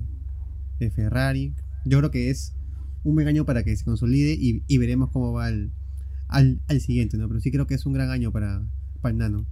[0.80, 1.54] de Ferrari.
[1.86, 2.56] Yo creo que es
[3.04, 5.72] un buen año para que se consolide y, y veremos cómo va al,
[6.30, 7.28] al, al siguiente, ¿no?
[7.28, 8.64] Pero sí creo que es un gran año para,
[9.02, 9.46] para el Nano.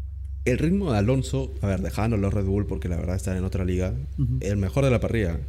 [0.45, 3.43] El ritmo de Alonso, a ver, dejando los Red Bull porque la verdad están en
[3.43, 3.93] otra liga.
[4.39, 5.39] El mejor de la parrilla.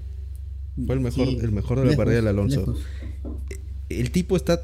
[0.87, 2.61] Fue el mejor, Sí, el mejor de la lejos, parrilla del Alonso.
[2.61, 2.83] lejos.
[3.89, 4.61] El tipo está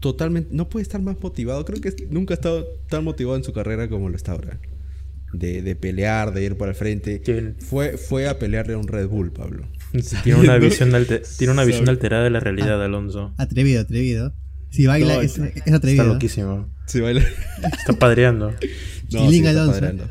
[0.00, 0.50] totalmente.
[0.54, 1.64] No puede estar más motivado.
[1.64, 4.58] Creo que nunca ha estado tan motivado en su carrera como lo está ahora.
[5.32, 7.54] De, de pelear, de ir para el frente.
[7.58, 9.66] Fue, fue a pelearle a un Red Bull, Pablo.
[10.24, 11.96] Tiene una visión, alte- tiene una visión Sabe.
[11.96, 13.34] alterada de la realidad, Alonso.
[13.36, 14.32] Atrevido, atrevido.
[14.70, 16.02] Si baila, No, es, está- es atrevido.
[16.04, 16.68] Está loquísimo.
[16.86, 17.24] Sí, baila.
[17.78, 18.52] Está padreando.
[19.12, 19.70] No, sí, está Alonso.
[19.72, 20.10] padreando.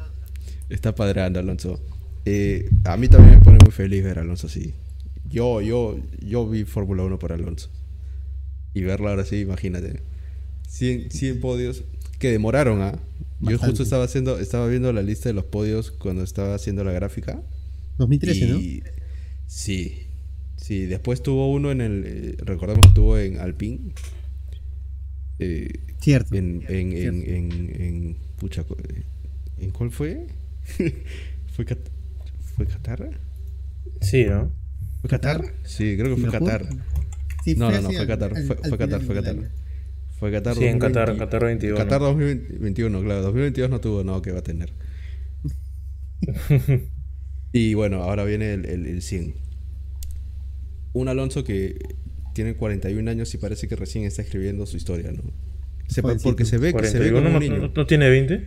[0.70, 1.82] Está padreando Alonso.
[2.24, 4.74] Eh, a mí también me pone muy feliz ver a Alonso así.
[5.30, 7.70] Yo, yo, yo vi Fórmula 1 por Alonso.
[8.74, 10.02] Y verlo ahora sí, imagínate.
[10.70, 11.84] 100, 100 podios
[12.20, 12.94] que demoraron, ¿ah?
[13.42, 13.66] Yo Bastante.
[13.68, 17.42] justo estaba haciendo, estaba viendo la lista de los podios cuando estaba haciendo la gráfica.
[17.98, 18.58] 2013, ¿no?
[18.58, 18.82] y
[19.46, 20.08] sí,
[20.56, 20.86] sí.
[20.86, 23.94] Después tuvo uno en el, eh, recordemos que estuvo en Alpine.
[25.40, 25.70] Eh,
[26.00, 26.36] Cierto.
[26.36, 29.04] en, en, en, en, en- pucha, eh,
[29.60, 30.28] ¿en cuál fue?
[31.56, 31.90] ¿Fue, Cat-
[32.56, 33.10] ¿Fue Qatar?
[34.02, 34.52] Sí, ¿no?
[35.02, 35.44] ¿Fue Qatar?
[35.64, 36.32] Sí, creo que fue.
[36.32, 36.66] Qatar.
[37.44, 39.36] Sí, No, no, no, fue Qatar, al- fue, al fue Qatar, fue Qatar.
[40.20, 40.80] Fue Qatar Sí, en 2020.
[40.80, 41.78] Qatar, Qatar 21.
[41.78, 44.72] Qatar 2021, claro, 2022 no tuvo, no, que va a tener.
[47.54, 49.36] y bueno, ahora viene el, el, el 100.
[50.94, 51.78] Un Alonso que
[52.36, 55.24] tiene 41 años y parece que recién está escribiendo su historia, ¿no?
[55.90, 56.30] Jovencito.
[56.30, 57.58] porque se ve que se ve 41 como no, un niño.
[57.70, 58.46] no- no tiene 20.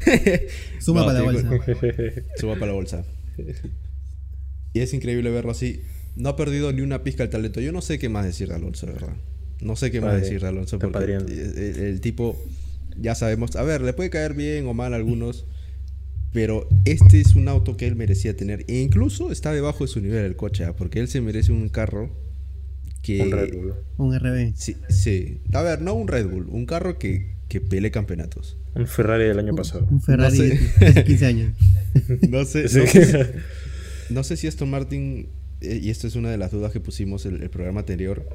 [0.80, 1.50] Suma No, para la bolsa.
[2.38, 3.04] Suba para la bolsa.
[4.72, 5.82] Y es increíble verlo así.
[6.16, 7.60] No ha perdido ni una pizca el talento.
[7.60, 9.16] Yo no sé qué más decir de Alonso, de verdad.
[9.60, 10.78] No sé qué más decir de Alonso.
[10.78, 12.36] Porque el, el- el tipo,
[12.98, 13.56] ya sabemos.
[13.56, 15.46] A ver, le puede caer bien o mal a algunos.
[16.32, 18.64] Pero este es un auto que él merecía tener.
[18.68, 20.64] E incluso está debajo de su nivel el coche.
[20.64, 20.74] ¿ah?
[20.76, 22.10] Porque él se merece un carro
[23.06, 23.22] que.
[23.22, 23.74] Un Red Bull.
[23.98, 24.52] Un RB.
[24.56, 25.40] Sí, sí.
[25.52, 26.46] A ver, no un Red Bull.
[26.50, 28.56] Un carro que, que pelee campeonatos.
[28.74, 29.86] Un Ferrari del año pasado.
[29.90, 30.48] Un Ferrari No sé.
[30.80, 31.52] de hace 15 años.
[32.28, 35.28] No sé, no sé si- No sé si Aston Martin,
[35.62, 38.28] eh, y esto es una de las dudas que pusimos el, el programa anterior,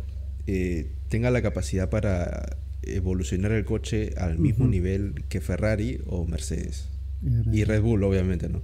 [0.48, 6.90] eh, tenga la capacidad para evolucionar el coche al mismo nivel que Ferrari o Mercedes.
[7.52, 8.64] Y Red Bull, obviamente, ¿no?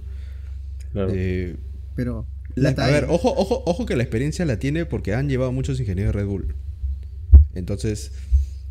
[0.92, 1.12] Claro.
[1.14, 1.54] Eh,
[1.94, 2.26] Pero.
[2.62, 5.78] La- a ver, ojo, ojo, ojo que la experiencia la tiene porque han llevado muchos
[5.80, 6.54] ingenieros de Red Bull.
[7.54, 8.12] Entonces,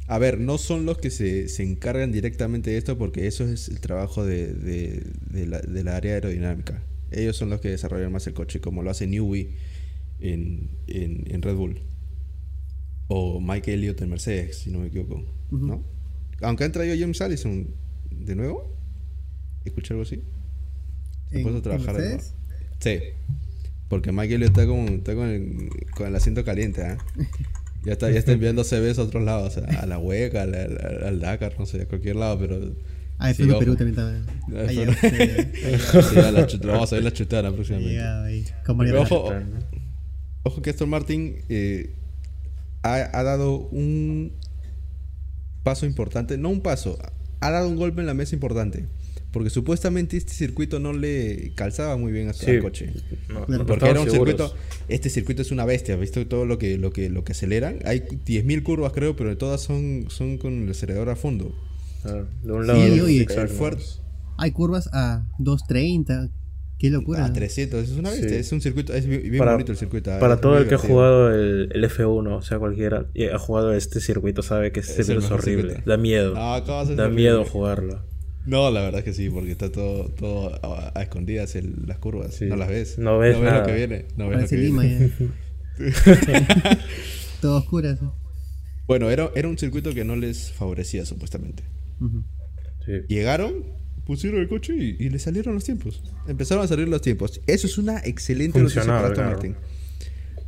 [0.07, 3.67] a ver, no son los que se, se encargan directamente de esto porque eso es
[3.69, 6.83] el trabajo de, de- de la, de la área aerodinámica.
[7.11, 9.51] Ellos son los que desarrollan más el coche, como lo hace Newey
[10.19, 11.81] en, en, en Red Bull.
[13.07, 15.23] O Mike Elliott en Mercedes, si no me equivoco.
[15.51, 15.83] ¿no?
[16.41, 17.67] Aunque han traído a James Allison
[18.11, 18.75] de nuevo.
[19.63, 20.21] ¿Escuché algo así?
[21.29, 22.23] Se ¿En- puso a en trabajar de nuevo.
[22.79, 22.99] Sí.
[23.89, 26.97] Porque Michael está con, está con, el, con el asiento caliente, ¿ah?
[27.85, 31.03] Ya está, ya está enviando CVs a otros lados, a, a la hueca, al, al-
[31.05, 32.59] al Dakar, no sé, a cualquier lado, pero.
[33.17, 33.43] Ah, sí.
[33.59, 34.13] Perú también estaba.
[34.69, 37.93] Sí, la vamos a ver la chutana próximamente.
[38.91, 39.13] Draghi.
[39.15, 39.29] ojo,
[40.43, 41.91] ojo que Aston Martin eh,
[42.83, 44.33] ha, ha dado un
[45.63, 46.97] paso importante, no un paso,
[47.39, 48.85] ha dado un golpe en la mesa importante.
[49.31, 52.51] Porque supuestamente este circuito no le calzaba muy bien a su Sí.
[52.51, 52.93] al coche.
[53.27, 53.63] No, Claro.
[53.63, 54.35] no Porque era un seguros.
[54.35, 54.55] circuito.
[54.87, 56.25] Este circuito es una bestia, ¿viste?
[56.25, 57.79] Todo lo que, lo que, lo que aceleran.
[57.85, 61.53] Hay 10.000 curvas, creo, pero todas son, son con el acelerador a fondo.
[62.05, 63.05] Ah, de un Sí, lado.
[63.05, 63.25] oye.
[63.49, 63.83] fuerte-
[64.37, 66.29] Hay curvas a 2.30.
[66.79, 67.25] Qué locura.
[67.25, 68.35] A 300, es una bestia, Sí.
[68.35, 70.13] es un circuito, es bien, Para- bonito el circuito.
[70.13, 73.25] ah, Para es todo el que ha jugado el, el F1, o sea, cualquiera, y
[73.25, 75.63] ha jugado este circuito, sabe que este Es es horrible.
[75.71, 75.89] circuito.
[75.89, 76.35] Da miedo.
[76.35, 77.21] No, ¿cómo va a ser da horrible?
[77.23, 78.03] miedo jugarlo.
[78.47, 81.53] No, la verdad es que sí, porque está todo, todo a, a escondidas
[81.85, 82.33] las curvas.
[82.33, 82.45] Sí.
[82.45, 82.97] No las ves.
[82.97, 83.65] No ves lo nada.
[83.65, 84.05] que viene.
[84.15, 85.11] No ves lo Parece que Lima viene.
[85.79, 86.79] ya.
[87.41, 87.95] Todo oscuro.
[87.95, 88.05] ¿sí?
[88.87, 91.63] Bueno, era, era un circuito que no les favorecía supuestamente.
[92.85, 92.91] Sí.
[93.09, 93.65] Llegaron,
[94.05, 96.01] pusieron el coche y, y le salieron los tiempos.
[96.27, 97.41] Empezaron a salir los tiempos.
[97.47, 99.25] Eso es una excelente noticia para Aston.
[99.25, 99.55] Martin.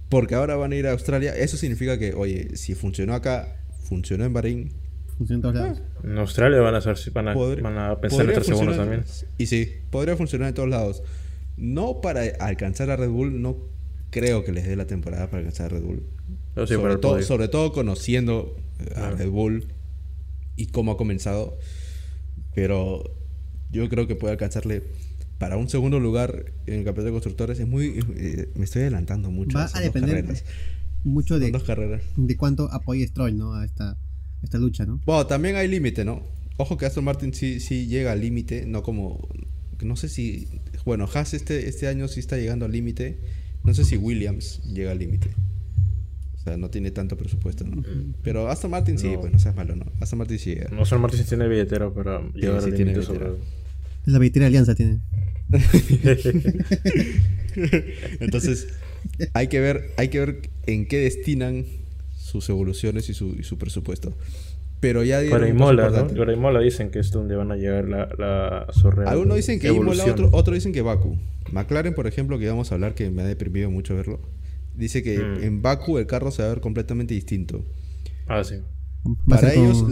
[0.07, 1.35] Porque ahora van a ir a Australia.
[1.35, 4.71] Eso significa que, oye, si funcionó acá, funcionó en Bahrein.
[5.19, 5.81] Funciona en todos lados.
[6.03, 8.77] En Australia van a, hacer, van a, podr- van a pensar en podría 3 segundos
[8.77, 9.03] también.
[9.37, 11.03] Y sí, podría funcionar en todos lados.
[11.57, 13.57] No para alcanzar a Red Bull, no
[14.09, 16.03] creo que les dé la temporada para alcanzar a Red Bull.
[16.65, 17.23] Sí, sobre, todo, podio.
[17.25, 19.17] sobre todo conociendo a Claro.
[19.17, 19.67] Red Bull
[20.55, 21.57] y cómo ha comenzado.
[22.55, 23.03] Pero
[23.71, 24.83] yo creo que puede alcanzarle
[25.37, 27.59] para un segundo lugar en el campeonato de constructores.
[27.59, 27.99] Es muy.
[28.15, 29.57] eh, me estoy adelantando mucho.
[29.57, 30.43] Va a depender carreras.
[31.03, 32.03] mucho de, dos carreras.
[32.15, 33.53] de cuánto apoye Stroll, ¿no?
[33.55, 33.97] A esta,
[34.43, 35.01] esta lucha, ¿no?
[35.05, 36.23] Bueno, también hay límite, ¿no?
[36.57, 39.27] Ojo que Aston Martin sí, sí llega al límite, no como.
[39.81, 40.47] No sé si.
[40.85, 43.19] Bueno, Haas este, este año sí está llegando al límite.
[43.63, 45.29] No sé si Williams llega al límite.
[46.35, 47.83] O sea, no tiene tanto presupuesto, ¿no?
[48.23, 49.21] Pero Aston Martin sí, No.
[49.21, 49.85] pues no seas malo, ¿no?
[49.99, 50.69] Aston Martin sí llega.
[50.69, 53.25] No San Martín sí tiene billetero para llegar sí al tiene límite sobre.
[53.29, 53.49] billetera.
[54.05, 54.99] La billetera Alianza tiene.
[58.19, 58.67] Entonces,
[59.33, 61.65] hay que ver, hay que ver en qué destinan
[62.29, 64.13] sus evoluciones y su, y su presupuesto.
[64.79, 66.07] Pero ya dieron Para Imola, ¿no?
[66.07, 68.67] Para Imola dicen que es donde van a llegar la, la
[69.07, 70.29] Algunos dicen que Imola, evolución.
[70.31, 71.17] otro, dicen que Baku.
[71.51, 74.21] McLaren, por ejemplo, que íbamos a hablar, que me ha deprimido mucho verlo,
[74.75, 75.43] dice que Mm.
[75.43, 77.65] en Baku el carro se va a ver completamente distinto.
[78.27, 78.55] Ah, sí.
[79.27, 79.83] Para ellos-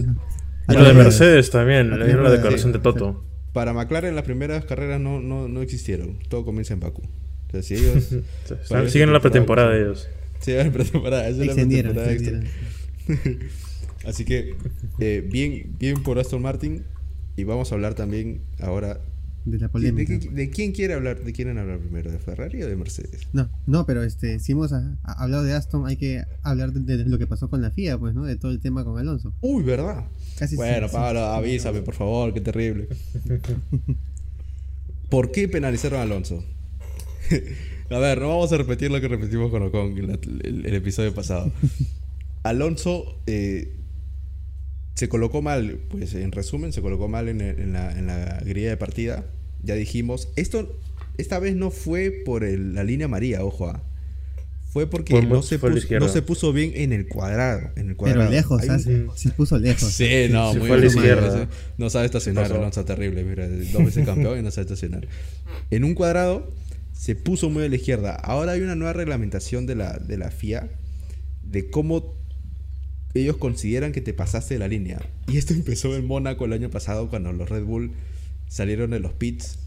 [0.69, 3.26] Y lo de Mercedes también, le dieron la la- declaración de sí, Toto.
[3.54, 6.19] Para McLaren las primeras carreras no, no, no existieron.
[6.30, 7.02] Todo comienza en Baku.
[7.02, 8.10] O sea, si ellos...
[8.88, 9.78] Siguen en la temporada, pretemporada
[10.41, 10.52] sí.
[10.52, 10.63] ellos.
[10.63, 11.23] Sí, en pretemporada.
[11.28, 13.13] esa es la Extendieron, pretemporada extra.
[13.13, 13.50] extendieron.
[14.06, 14.56] Así que
[15.00, 16.84] eh, bien, bien por Aston Martin.
[17.36, 19.00] Y vamos a hablar también ahora.
[19.45, 20.12] De la ¿De, polémica.
[20.17, 21.23] de- de quién quiere hablar?
[21.23, 22.12] ¿De quieren hablar primero?
[22.12, 23.28] ¿De Ferrari o de Mercedes?
[23.32, 26.97] No, no, pero este, si hemos a- a- hablado de Aston, hay que hablar de,
[26.97, 28.26] de lo que pasó con la FIA, pues, ¿no?
[28.26, 29.34] De todo el tema con Alonso.
[29.41, 30.06] Uy, ¿verdad?
[30.38, 32.88] Casi Bueno, sí, Pablo, avísame, por favor, qué terrible.
[35.10, 36.43] ¿Por qué penalizaron a Alonso?
[37.89, 40.76] a ver, no vamos a repetir lo que repetimos con Ocon en la- el, el
[40.76, 41.52] episodio pasado.
[42.43, 43.73] Alonso eh,
[44.95, 48.39] se colocó mal, pues en resumen, se colocó mal en, el- en la, en la
[48.45, 49.26] grilla de partida.
[49.63, 50.80] Ya dijimos, esto
[51.17, 53.82] esta vez no fue por el- la línea María, ojo, ah.
[54.71, 57.62] fue porque no, se puso, no se puso bien en el cuadrado.
[57.76, 58.32] En el Pero cuadrado.
[58.32, 58.73] lejos, Hay ¿ah?
[58.73, 59.89] un- se, se puso lejos.
[59.91, 61.50] Sí, no, Se muy fue a la izquierda.
[61.78, 62.45] No sabe estacionar?
[62.52, 63.23] Alonso, terrible.
[63.23, 65.08] Mira, dos veces campeón y no sabe estacionar.
[65.71, 66.52] En un cuadrado
[66.97, 68.15] se puso muy a la izquierda.
[68.15, 70.69] Ahora hay una nueva reglamentación de la, de la FIA
[71.43, 72.15] de cómo
[73.13, 74.99] ellos consideran que te pasaste de la línea.
[75.27, 77.91] Y esto empezó en Mónaco el año pasado cuando los Red Bull
[78.47, 79.60] salieron de los pits.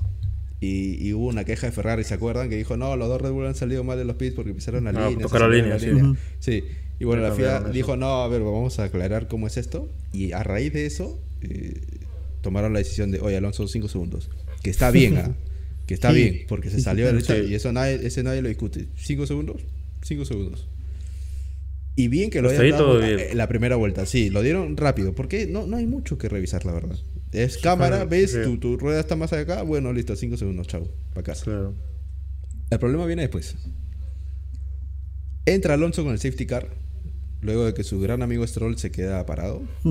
[0.62, 2.50] Y, y hubo una queja de Ferrari, ¿se acuerdan?
[2.50, 4.84] Que dijo, no, los dos Red Bull han salido mal de los pits porque pisaron
[4.84, 5.24] la Ah, línea.
[5.26, 5.78] tocar la línea,
[6.38, 6.64] sí.
[6.98, 9.88] Y bueno, la FIA dijo, no, a ver, vamos a aclarar cómo es esto.
[10.12, 11.80] Y a raíz de eso, eh,
[12.42, 14.28] tomaron la decisión de, oye, Alonso, 5 segundos.
[14.62, 15.30] Que está bien, ¿ah?
[15.90, 16.22] Que está Sí.
[16.22, 17.34] bien, porque se Sí, salió de la claro.
[17.40, 17.52] lucha Sí.
[17.52, 18.86] y eso nadie, ese nadie lo discute.
[18.94, 19.60] 5 segundos,
[20.02, 20.68] 5 segundos.
[21.96, 25.16] Y bien que lo Hasta hayan dado eh, la primera vuelta, sí, lo dieron rápido,
[25.16, 26.96] porque no, no hay mucho que revisar, la verdad.
[27.32, 30.88] Es cámara, claro, ves, tu, tu rueda está más acá, bueno, listo, 5 segundos, chao,
[31.12, 31.42] para casa.
[31.46, 31.74] Claro.
[32.70, 33.56] El problema viene después.
[35.44, 36.68] Entra Alonso con el safety car,
[37.40, 39.62] luego de que su gran amigo Stroll se queda parado.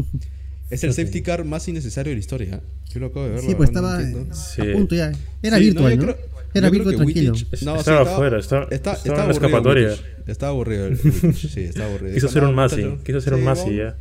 [0.69, 2.55] Es el safety car más innecesario de la historia.
[2.55, 2.62] ¿eh?
[2.89, 3.41] Yo lo acabo de ver.
[3.41, 4.36] Sí, pues no estaba entiendo.
[4.36, 4.62] Sí.
[4.62, 5.12] a punto ya.
[5.41, 6.03] Era Sí, virtual, yo ¿no?
[6.03, 7.34] creo- Era yo virtual tranquilo.
[7.34, 9.89] Wittich- no, estaba afuera, estaba- está- estaba en la aburrido escapatoria.
[9.89, 10.05] Wittich.
[10.29, 10.86] Estaba aburrido.
[10.88, 10.97] el
[11.36, 12.13] Sí, estaba aburrido.
[12.15, 13.75] Quiso hacer "No, un Masi, quiso hacer un sí, Masi vamos".
[13.77, 13.97] ya.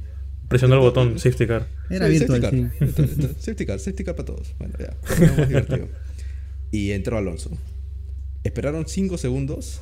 [0.48, 1.66] Presionó el botón safety car.
[1.90, 3.34] Era Sí, virtual, safety car.
[3.40, 4.54] Safety car, safety car para todos.
[4.58, 4.96] Bueno, ya.
[5.36, 5.88] más divertido.
[6.70, 7.50] Y entró Alonso.
[8.44, 9.80] Esperaron 5 segundos,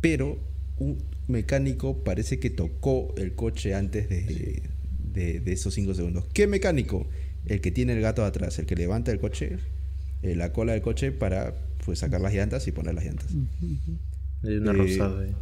[0.00, 0.38] pero
[0.78, 4.62] un mecánico parece que tocó el coche antes de,
[5.18, 6.24] de- de esos 5 segundos.
[6.32, 7.06] ¿Qué mecánico?
[7.46, 9.58] El que tiene el gato atrás, el que levanta el coche,
[10.22, 11.54] eh, la cola del coche para
[11.84, 13.26] pues sacar las llantas y poner las llantas.
[14.44, 15.34] Hay una Eh, rosada ahí.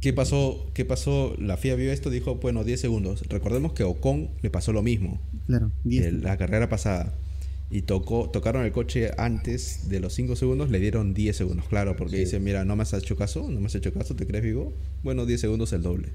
[0.00, 0.70] ¿Qué pasó?
[0.74, 1.34] ¿Qué pasó?
[1.38, 3.22] La FIA vio esto, dijo, bueno, 10 segundos.
[3.28, 5.20] Recordemos que a Ocon le pasó lo mismo.
[5.46, 6.04] Claro, 10.
[6.06, 7.14] el- la carrera pasada
[7.70, 11.96] y tocó, tocaron el coche antes de los 5 segundos, le dieron 10 segundos, claro,
[11.96, 12.24] porque Sí.
[12.24, 14.72] dicen, mira, no me has hecho caso, no me has hecho caso, ¿te crees vivo?
[15.04, 16.08] Bueno, 10 segundos el doble.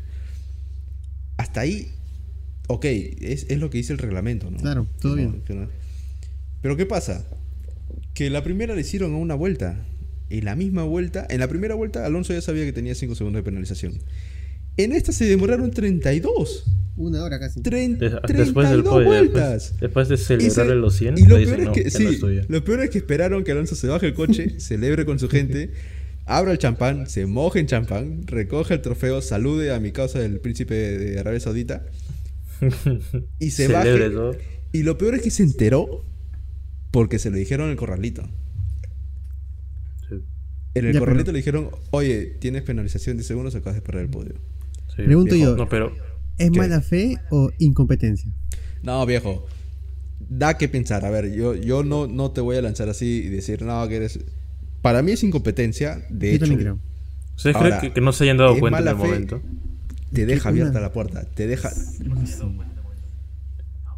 [1.37, 1.91] Hasta ahí,
[2.67, 4.57] ok, es, es lo que dice el reglamento, ¿no?
[4.57, 5.43] Claro, todo no- bien.
[5.49, 5.67] no-
[6.61, 7.25] Pero ¿qué pasa?
[8.13, 9.85] que la primera le hicieron a una vuelta.
[10.29, 13.39] En la misma vuelta, en la primera vuelta Alonso ya sabía que tenía 5 segundos
[13.39, 13.93] de penalización.
[14.77, 16.63] En esta se demoraron 32.
[16.97, 17.59] Una hora casi.
[17.61, 19.75] Tren- Des- 32 después del podio, vueltas.
[19.79, 21.83] después, después de Y se- los 100, y lo le peor, dicen, es "No, que,
[21.83, 22.41] no sí, es tuya".
[22.47, 25.71] lo peor es que esperaron que Alonso se baje el coche, celebre con su gente,
[26.25, 30.39] abra el champán, se moje en champán, recoge el trofeo, salude a mi causa del
[30.39, 31.85] príncipe de Arabia Saudita
[33.39, 34.09] y se Celebre baje.
[34.15, 34.35] todo.
[34.71, 36.03] Y lo peor es que se enteró
[36.91, 38.23] porque se lo dijeron en el corralito.
[40.07, 40.15] Sí,
[40.75, 44.03] En el Ya, corralito pero- le dijeron, oye, tienes penalización de segundos, acabas de perder
[44.03, 44.33] el podio.
[44.95, 45.03] sí.
[45.03, 45.51] Pregunto viejo.
[45.51, 45.93] yo, No, pero
[46.37, 46.57] ¿es ¿Qué?
[46.57, 48.31] mala fe o incompetencia?
[48.83, 49.45] No, viejo.
[50.19, 51.05] Da que pensar.
[51.05, 53.95] A ver, yo, yo no, no te voy a lanzar así y decir, no, que
[53.97, 54.19] eres...
[54.81, 56.05] Para mí es incompetencia.
[56.09, 56.79] De Yo hecho, también creo.
[57.35, 59.01] ¿ustedes creen que, que no se hayan dado cuenta en el fe.
[59.01, 59.41] momento?
[60.13, 61.25] Te deja una- abierta la puerta.
[61.33, 61.69] Te deja...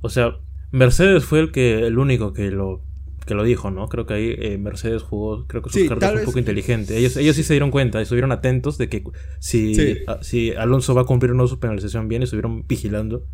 [0.02, 0.38] O sea,
[0.72, 2.84] Mercedes fue el que el único que lo
[3.26, 3.90] que lo dijo, ¿no?
[3.90, 6.98] Creo que ahí eh, Mercedes jugó, creo que sus Sí, cartas fue un poco inteligente.
[6.98, 9.04] Ellos, ellos sí se dieron cuenta, y estuvieron atentos de que
[9.40, 9.98] si, Sí.
[10.08, 13.26] a- si Alonso va a cumplir o no su penalización bien, y estuvieron vigilando.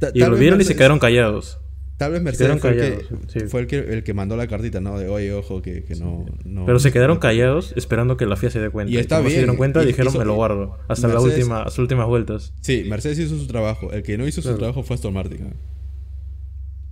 [0.00, 1.60] Ta- Y lo vieron y se quedaron callados.
[1.98, 3.40] Tal vez Mercedes fue, el que, sí.
[3.48, 4.98] fue el que, el que mandó la cartita, ¿no?
[4.98, 6.64] De, oye, ojo, que, que no, no...
[6.64, 8.92] Pero se quedaron callados esperando que la FIA se dé cuenta.
[8.92, 10.78] Y está como se bien, dieron cuenta, y- dijeron, hizo- me lo guardo.
[10.86, 12.54] Hasta, la última, las últimas vueltas.
[12.60, 13.92] Sí, Mercedes hizo su trabajo.
[13.92, 15.52] El que no hizo su trabajo fue Aston Martin.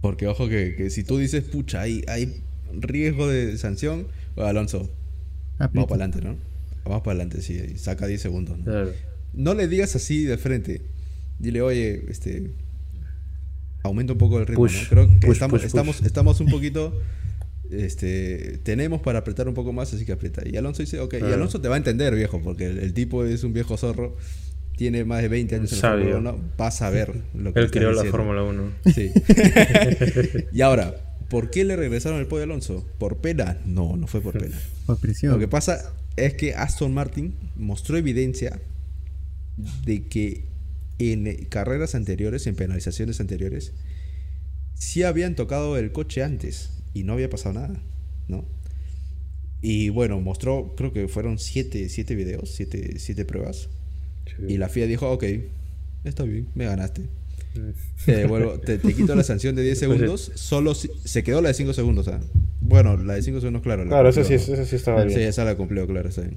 [0.01, 2.43] Porque, ojo, que, que si tú dices, pucha, hay, hay
[2.73, 4.91] riesgo de sanción, bueno, Alonso,
[5.59, 6.37] vamos para adelante, ¿no?
[6.85, 8.59] Vamos para adelante, sí, y saca 10 segundos.
[8.59, 8.65] ¿no?
[8.65, 8.91] Claro.
[9.35, 10.83] No le digas así de frente.
[11.39, 12.51] Dile, oye, este.
[13.87, 14.89] Aumenta un poco el ritmo, Push, ¿no?
[14.89, 15.67] Creo que push, estamos, push, push.
[15.67, 17.01] estamos, estamos un poquito.
[17.71, 18.59] Este.
[18.63, 20.43] Tenemos para apretar un poco más, así que aprieta.
[20.47, 21.15] Y Alonso dice, ok.
[21.21, 21.33] Y.
[21.33, 24.17] Alonso te va a entender, viejo, porque el, el tipo es un viejo zorro.
[24.77, 26.05] Tiene más de 20 años en la Sabio.
[26.13, 26.45] Fórmula 1.
[26.59, 28.05] Vas a ver lo que Él creó la.
[28.05, 28.71] Fórmula 1.
[28.95, 29.11] Sí.
[30.53, 30.95] y ahora,
[31.31, 32.87] ¿por qué le regresaron el podio a Alonso?
[32.99, 33.59] ¿Por pena?
[33.65, 34.57] No, no fue por pena.
[34.85, 35.33] Por presión.
[35.33, 38.61] Lo que pasa es que Aston Martin mostró evidencia
[39.85, 40.45] de que
[40.99, 43.73] en eh, carreras anteriores, en penalizaciones anteriores,
[44.75, 47.81] sí habían tocado el coche antes y no había pasado nada,
[48.29, 48.45] ¿no?
[49.63, 53.69] Y bueno, mostró, creo que fueron siete, siete videos, siete, siete pruebas.
[54.49, 55.25] Y la FIA dijo, ok,
[56.05, 57.03] está bien, me ganaste.
[58.05, 59.95] Te, devuelvo- te, te quito la sanción de 10 Pues sí.
[59.97, 62.07] segundos, solo si- se quedó la de 5 segundos.
[62.09, 62.21] ¿ah?
[62.61, 63.85] Bueno, la de 5 segundos, claro.
[63.85, 64.55] la Claro, esa sí, cumplió.
[64.55, 65.21] esa sí estaba Sí, bien.
[65.23, 66.37] esa la cumplió, claro, está bien.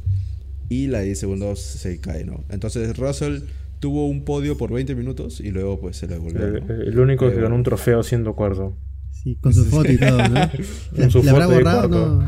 [0.70, 2.46] Y la de 10 segundos se cae, ¿no?
[2.50, 3.40] Entonces Russell
[3.80, 6.44] tuvo un podio por 20 minutos y luego pues se le devolvió.
[6.46, 6.74] El, ¿no?
[6.74, 8.76] el único que Pero- ganó un trofeo siendo cuarto.
[9.12, 10.30] Sí, con su foto y todo, ¿no?
[10.34, 10.52] ¿La,
[10.96, 11.90] Con su la habrá foto de borrado?
[11.90, 12.24] cuarto.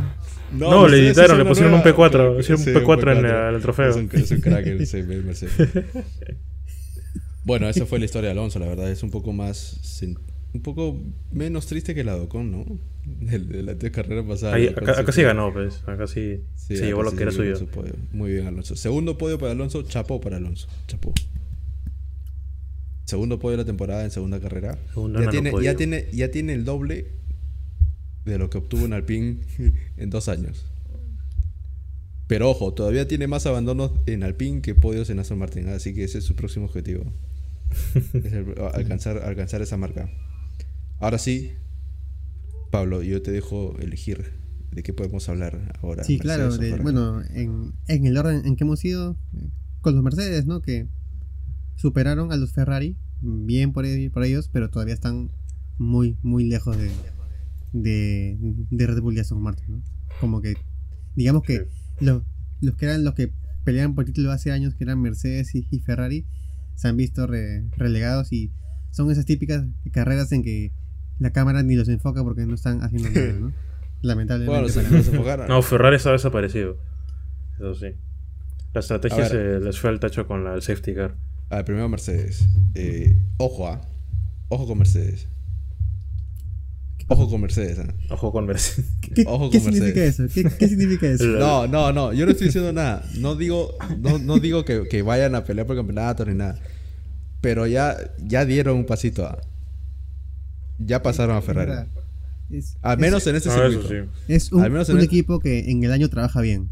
[0.54, 0.70] No.
[0.72, 3.62] No, le editaron, le pusieron un nueva- P4, hicieron un Sí, P4 en el- el
[3.62, 3.90] trofeo.
[3.90, 5.54] Es un, es un crack el ese Mercedes.
[7.44, 8.92] Bueno, esa fue la historia de Alonso, la verdad.
[8.92, 10.00] Es un poco más.
[10.54, 12.66] Un poco menos triste que la Docon, ¿no?
[13.06, 14.56] De, de la carrera pasada.
[14.56, 15.82] Ahí, acá, sí ganó, pues.
[15.88, 17.68] Acá sí, Sí, se llevó acá lo sí que era llevó suyo.
[18.12, 18.76] Muy bien, Alonso.
[18.76, 20.68] Segundo podio para Alonso, chapó para Alonso.
[20.88, 21.14] Chapó.
[23.12, 24.78] Segundo podio de la temporada en segunda carrera.
[24.94, 27.08] Segundo Ya en tiene, ya, tiene, ya tiene el doble
[28.26, 29.38] de lo que obtuvo en Alpine
[29.98, 30.66] en dos años.
[32.28, 35.68] Pero ojo, todavía tiene más abandonos en Alpine que podios en Aston Martin.
[35.68, 37.04] Así que ese es su próximo objetivo.
[38.14, 40.10] Es el- alcanzar, alcanzar esa marca.
[41.00, 41.52] Ahora sí,
[42.72, 44.32] Pablo, yo te dejo elegir
[44.72, 46.06] de qué podemos hablar ahora.
[46.06, 46.46] Sí, claro.
[46.50, 49.50] Mercedes de- bueno, en, en el orden en que hemos ido eh,
[49.82, 50.62] con los Mercedes, ¿no?
[50.62, 50.88] Que
[51.76, 55.32] superaron a los Ferrari, bien por, e- por ellos, pero todavía están
[55.78, 56.92] muy, muy lejos de,
[57.74, 58.38] de,
[58.70, 59.84] de Red Bull y Aston Martin, ¿no?
[60.20, 60.56] Como que,
[61.16, 61.68] digamos que
[62.00, 62.24] lo-
[62.62, 63.32] los que eran los que
[63.64, 66.26] peleaban por título hace años, que eran Mercedes y, y Ferrari,
[66.76, 68.52] se han visto re- relegados y
[68.92, 70.72] son esas típicas carreras en que
[71.20, 73.52] la cámara ni los enfoca porque no están haciendo nada, ¿no?
[74.02, 74.72] Lamentablemente.
[74.88, 75.22] Bueno.
[75.48, 76.78] No, Ferrari está desaparecido.
[77.56, 77.88] Eso sí.
[78.74, 81.16] La estrategia se les fue al tacho con la, el safety car.
[81.52, 82.48] A ver, primero Mercedes.
[82.76, 83.82] Eh, ojo, ah.
[84.50, 85.28] Ojo con Mercedes.
[87.08, 87.94] Ojo con Mercedes, ah.
[88.10, 88.90] Ojo con Mercedes.
[89.02, 90.24] ¿Qué, Ojo qué con significa eso?
[90.34, 91.26] ¿Qué, qué significa eso?
[91.40, 92.14] No, no, no.
[92.14, 93.04] Yo no estoy diciendo nada.
[93.18, 96.58] No digo, no, no digo que, que vayan a pelear por campeonato ni nada.
[97.42, 99.26] Pero ya, ya dieron un pasito.
[99.26, 99.38] ah.
[100.80, 101.90] Ya pasaron a Ferrari.
[102.50, 103.88] Es, Al menos en este circuito.
[103.88, 103.96] sí.
[104.28, 106.70] es un, al menos en un el- equipo que en el año trabaja bien.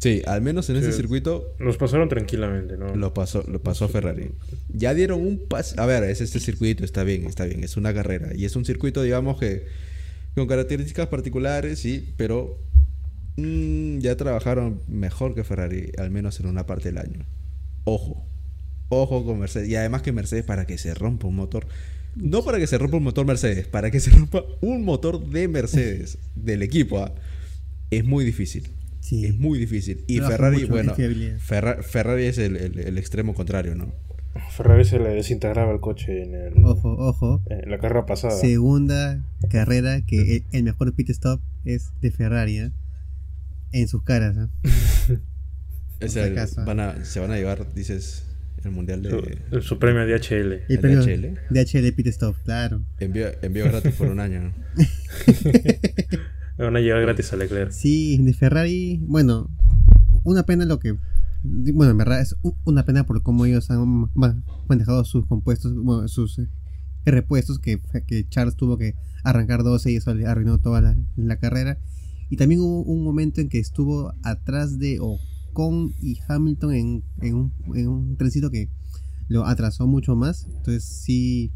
[0.00, 0.92] Sí, al menos en Sí.
[0.92, 2.94] circuito Los pasaron tranquilamente, ¿no?
[2.96, 4.30] lo pasó, lo pasó Ferrari.
[4.68, 5.78] Ya dieron un paso.
[5.78, 7.62] A ver, es este circuito, está bien, está bien.
[7.62, 8.30] Es una carrera.
[8.34, 9.66] Y es un circuito, digamos que
[10.34, 12.58] con características particulares, sí, pero
[13.36, 17.26] mm, ya trabajaron mejor que Ferrari, al menos en una parte del año.
[17.84, 18.26] Ojo,
[18.88, 19.68] ojo con Mercedes.
[19.68, 21.66] Y además que Mercedes, para que se rompa un motor,
[22.16, 25.46] no para que se rompa un motor Mercedes, para que se rompa un motor de
[25.46, 26.98] Mercedes, del equipo.
[27.00, 27.14] ¿ah?
[27.90, 28.70] es muy difícil.
[29.00, 29.24] Sí.
[29.26, 30.04] Es muy difícil.
[30.06, 30.94] Y Trabaja Ferrari, bueno.
[31.38, 33.92] Ferra- Ferrari es el, el- el extremo contrario, ¿no?
[34.52, 37.42] Ferrari se le desintegraba el coche en, el, Ojo, ojo.
[37.48, 38.32] en la carrera pasada.
[38.38, 42.70] Segunda carrera que el, el mejor pit stop es de Ferrari, ¿eh?
[43.72, 44.48] En sus caras, ¿eh?
[46.00, 46.34] Es el-
[46.64, 48.24] van a, se van a llevar, dices,
[48.64, 49.10] el mundial de
[49.50, 50.34] Su, su premio DHL.
[50.52, 51.38] El ¿El premio DHL?
[51.50, 52.82] DHL pit stop, claro.
[53.00, 54.40] envío, envío gratis por un año.
[54.44, 54.52] ¿no?
[56.60, 57.70] Le van a llevar gratis a Leclerc.
[57.70, 59.48] Sí, de Ferrari, bueno,
[60.24, 60.94] una pena lo que.
[61.42, 66.06] Bueno, en verdad es una pena por cómo ellos han ma- manejado sus compuestos, bueno,
[66.06, 66.48] sus eh,
[67.06, 67.80] repuestos, que,
[68.28, 68.94] Charles tuvo que
[69.24, 71.78] arrancar 12 y eso le arruinó toda la, carrera.
[72.28, 77.54] Y también hubo un momento en que estuvo atrás de Ocon y Hamilton en un,
[77.74, 78.68] en un trencito que
[79.28, 80.44] lo atrasó mucho más.
[80.44, 81.52] Entonces sí,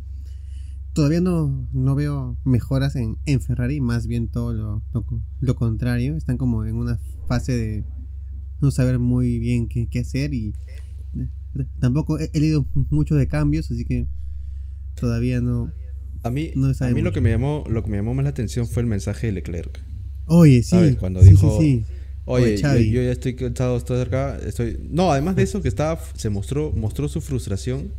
[0.94, 5.04] todavía no, no veo mejoras en, en Ferrari, más bien todo lo, lo,
[5.40, 6.16] lo contrario.
[6.16, 7.84] Están como en una fase de
[8.60, 10.54] no saber muy bien qué, qué hacer y
[11.18, 11.28] eh,
[11.80, 14.06] tampoco he, he leído mucho de cambios, así que
[14.98, 15.70] todavía no...
[16.22, 18.30] A mí, No a mí lo que me llamó, lo que me llamó más la
[18.30, 19.84] atención fue el mensaje de Leclerc.
[20.26, 20.70] Oye, sí.
[20.70, 20.96] ¿Sabes?
[20.96, 21.94] Cuando sí, dijo, sí, sí.
[22.24, 24.78] Oye, yo, ya estoy cansado, estoy cerca, estoy...
[24.90, 27.92] No, además de eso que estaba, se mostró, mostró su frustración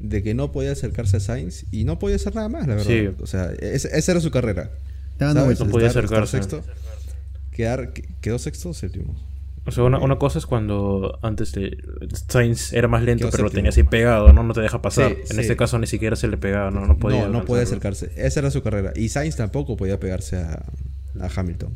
[0.00, 2.90] de que no podía acercarse a Sainz y no podía hacer nada más, la verdad.
[2.90, 3.08] Sí.
[3.20, 4.70] O sea, esa, esa era su carrera.
[5.18, 6.36] No podía Estar- estar acercarse.
[6.38, 6.62] sexto,
[7.52, 9.14] quedar, que- quedó sexto o séptimo.
[9.68, 11.76] O sea, una, una cosa es cuando antes de
[12.28, 14.44] Sainz era más lento, Quedó pero lo tenías ahí pegado, ¿no?
[14.44, 15.10] No te deja pasar.
[15.12, 15.40] Sí, en sí.
[15.40, 17.26] este caso ni siquiera se le pegaba, no, no podía.
[17.26, 18.12] no, no podía acercarse.
[18.16, 18.92] Esa era su carrera.
[18.94, 20.62] Y Sainz tampoco podía pegarse a,
[21.20, 21.74] a Hamilton.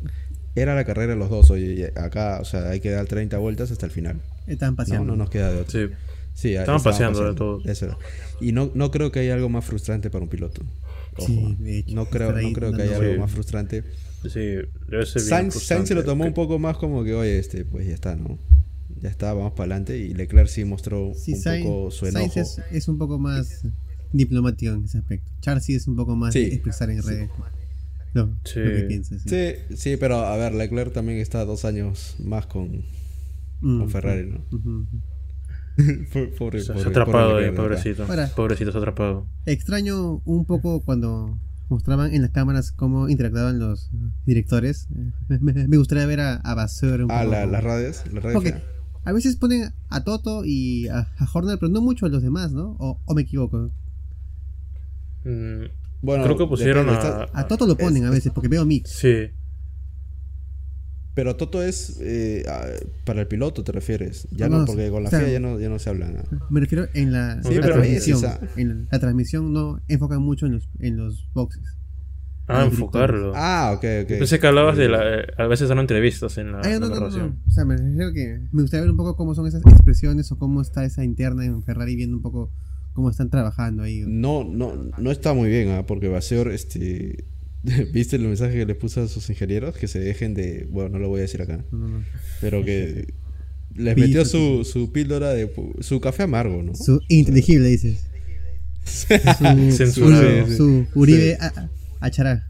[0.55, 1.51] Era la carrera de los dos.
[1.51, 4.21] Oye, acá, o sea, hay que dar 30 vueltas hasta el final.
[4.47, 5.05] Están No, paseando.
[5.07, 5.87] no nos queda de otro.
[5.87, 5.93] Sí.
[6.33, 7.61] Sí, Estaban paseando de todo.
[7.65, 7.97] Eso era.
[8.39, 10.61] Y no, no creo que haya algo más frustrante para un piloto.
[11.17, 11.27] Ojo.
[11.27, 13.19] Sí, de hecho, no creo, no creo que haya algo vueltas.
[13.19, 13.83] más frustrante.
[14.23, 17.37] Sí, debe ser bien Sainz, Sainz se lo tomó un poco más como que, oye,
[17.39, 18.37] este, pues ya está, ¿no?
[19.01, 19.97] Ya está, vamos para adelante.
[19.97, 22.31] Y Leclerc sí mostró Sí, un Sainz, poco su enojo.
[22.31, 23.63] Sainz es, es un poco más
[24.13, 25.29] diplomático en ese aspecto.
[25.41, 26.39] Charles sí es un poco más Sí.
[26.43, 27.29] expresar en redes
[28.13, 28.59] lo, Sí.
[28.59, 29.17] lo que piensa.
[29.19, 29.29] Sí.
[29.29, 32.83] Sí, sí, pero a ver, Leclerc también está dos años más con,
[33.61, 34.43] Mm, con Ferrari, ¿no?
[34.51, 35.01] ujú, ujú.
[36.37, 38.03] pobre, Se, pobre- atrapado pobre ahí, Leclerc, pobrecito.
[38.05, 39.27] Ahora- Pobrecito, se ha atrapado.
[39.45, 41.37] Extraño un poco cuando
[41.69, 43.89] mostraban en las cámaras cómo interactuaban los
[44.25, 44.87] directores.
[45.29, 46.55] Me, me- me gustaría ver a, a
[47.05, 47.31] un Ah, poco.
[47.31, 48.03] la, las radios.
[48.33, 48.55] Porque
[49.05, 52.51] a veces ponen a Toto y a, a Horner, pero no mucho a los demás,
[52.51, 52.75] ¿no?
[52.79, 53.71] O, o me equivoco.
[55.23, 55.65] Mm,
[56.01, 57.47] Bueno, Creo que pusieron a...
[57.47, 58.89] Toto lo ponen es- a veces, porque veo mix.
[58.91, 59.29] Sí.
[61.13, 62.65] Pero Toto es eh, ah,
[63.05, 64.27] para el piloto, ¿te refieres?
[64.31, 66.23] Ya No, porque con la o sea, FIA ya no, ya no se habla nada.
[66.49, 68.17] Me refiero en la, Sí, la pero transmisión.
[68.17, 68.39] es esa.
[68.55, 71.63] En la transmisión no enfocan mucho en los, en los boxes.
[72.47, 73.33] Ah, enfocarlo.
[73.35, 74.07] Ah, ok, ok.
[74.19, 75.19] Pensé que hablabas de la...
[75.19, 77.39] eh, a veces dan entrevistas en la, Ah, en no, la no, no, narración.
[77.45, 77.49] no.
[77.49, 80.37] O sea, me refiero que me gustaría ver un poco cómo son esas expresiones o
[80.37, 82.51] cómo está esa interna en Ferrari, viendo un poco
[82.93, 84.03] cómo están trabajando ahí.
[84.07, 85.85] No, no, no está muy bien, ¿ah?
[85.85, 87.25] porque Vasseur, este...
[87.93, 89.75] ¿Viste el mensaje que le puso a sus ingenieros?
[89.75, 90.67] Que se dejen de...
[90.69, 91.63] Bueno, no lo voy a decir acá.
[91.71, 92.05] No, no, no.
[92.39, 93.13] Pero que
[93.75, 95.51] les metió su, su píldora de...
[95.81, 96.73] Su café amargo, ¿no?
[96.75, 98.03] Su inteligible, dices.
[98.83, 99.07] Su,
[99.71, 100.47] Censurado.
[100.47, 102.47] su, su Uribe a- Achará.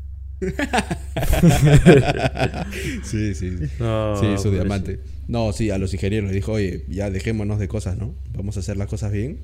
[3.03, 3.51] sí, sí.
[3.79, 4.99] No, Sí, su diamante.
[5.27, 8.15] No, sí, a los ingenieros les dijo, oye, ya dejémonos de cosas, ¿no?
[8.33, 9.37] Vamos a hacer las cosas bien.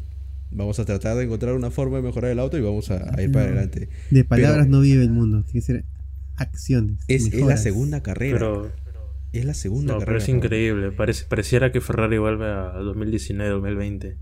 [0.52, 3.22] Vamos a tratar de encontrar una forma de mejorar el auto y vamos a, a
[3.22, 3.90] ir para adelante.
[4.12, 5.44] De palabras Pero no vive el mundo.
[5.44, 5.86] Tiene que ser
[6.36, 7.04] acciones.
[7.08, 8.38] es, es la segunda carrera.
[8.38, 8.72] Pero,
[9.34, 10.18] es la segunda no, pero carrera.
[10.20, 10.46] es cabrón.
[10.46, 10.92] increíble.
[10.92, 14.18] Parece, pareciera que Ferrari vuelve a 2019, 2020.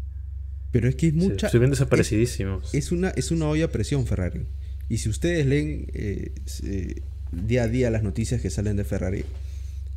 [0.71, 1.47] Pero es que es mucha...
[1.47, 2.73] Estuvieron desaparecidísimos.
[2.73, 4.45] es una, es una olla a presión Ferrari.
[4.89, 7.01] Y si ustedes leen eh, eh,
[7.31, 9.23] día a día las noticias que salen de Ferrari,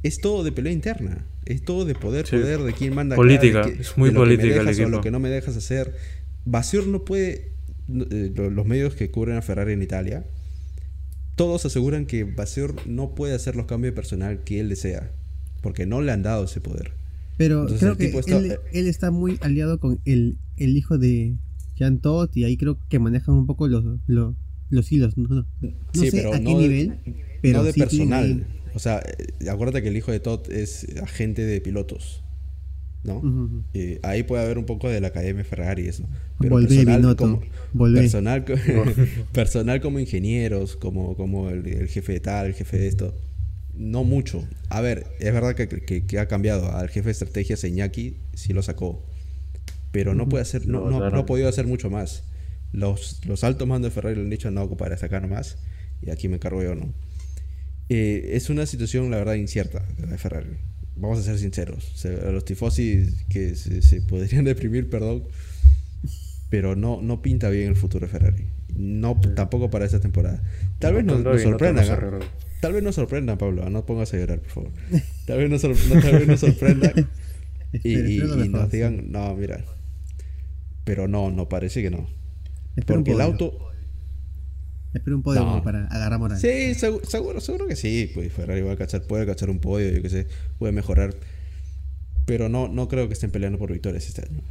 [0.02, 1.26] es todo de pelea interna.
[1.44, 2.36] Es todo de poder, Sí.
[2.36, 4.60] poder, de quién manda Política, acá, de qué- es muy de lo que me política
[4.60, 4.88] el o equipo.
[4.90, 5.94] lo que no me dejas hacer.
[6.44, 7.52] Basur no puede.
[7.90, 10.26] eh, lo- los medios que cubren a Ferrari en Italia,
[11.36, 15.10] todos aseguran que Basur no puede hacer los cambios de personal que él desea.
[15.62, 16.92] Porque no le han dado ese poder.
[17.36, 21.36] Pero Entonces, creo que está- él, él está muy aliado con el, el hijo de
[21.76, 24.34] Jean Todt y ahí creo que manejan un poco los, los,
[24.70, 25.16] los hilos.
[25.16, 26.98] No, no, no Sí, sé pero a qué no de- nivel,
[27.40, 28.46] pero no de sí personal.
[28.78, 29.02] O sea,
[29.40, 32.22] eh, acuérdate que el hijo de Todd es agente de pilotos.
[33.02, 33.20] ¿No?
[33.74, 36.04] Eh, ahí puede haber un poco de la Academia Ferrari eso.
[36.38, 37.24] Pero personal Binotto.
[37.24, 37.40] como,
[38.00, 38.54] personal, co-
[39.32, 43.14] personal como ingenieros, como, como el, el jefe de tal, el jefe de esto.
[43.74, 44.46] No mucho.
[44.68, 46.70] A ver, es verdad que, que- que ha cambiado.
[46.76, 49.04] Al jefe de estrategia, Señaki, sí lo sacó.
[49.90, 52.22] Pero no puede hacer, no, Lo no, no ha podido hacer mucho más.
[52.72, 55.56] Los, los altos mandos de Ferrari le han dicho, no, compadre, sacar más.
[56.02, 56.92] Y aquí me encargo yo, ¿no?
[57.88, 60.50] Eh, es una situación, la verdad, incierta de Ferrari.
[60.96, 61.84] Vamos a ser sinceros.
[61.94, 65.24] Se- a los tifosi que se, se podrían deprimir, perdón.
[66.50, 68.46] Pero no, no pinta bien el futuro de Ferrari.
[68.74, 70.42] No, tampoco para esta temporada.
[70.78, 71.44] Tal vez nos, y
[71.82, 71.86] no.
[72.60, 73.68] Tal vez nos sorprendan, Pablo.
[73.70, 74.70] No pongas a llorar, por favor.
[75.26, 77.08] Tal vez nos, sor- no, tal vez nos sorprendan
[77.84, 79.64] y, y- y nos digan, no, mira.
[80.84, 82.08] Pero no, no parece que no.
[82.86, 83.67] Porque el auto.
[84.98, 85.46] Espero un podio No.
[85.46, 86.38] como para agarrar moral.
[86.38, 88.10] Sí, segu- seguro, seguro que sí.
[88.14, 90.26] Pues Ferrari va a cachar, puede cachar un podio, yo qué sé,
[90.58, 91.14] puede mejorar.
[92.26, 94.42] Pero no, no creo que estén peleando por victorias este año.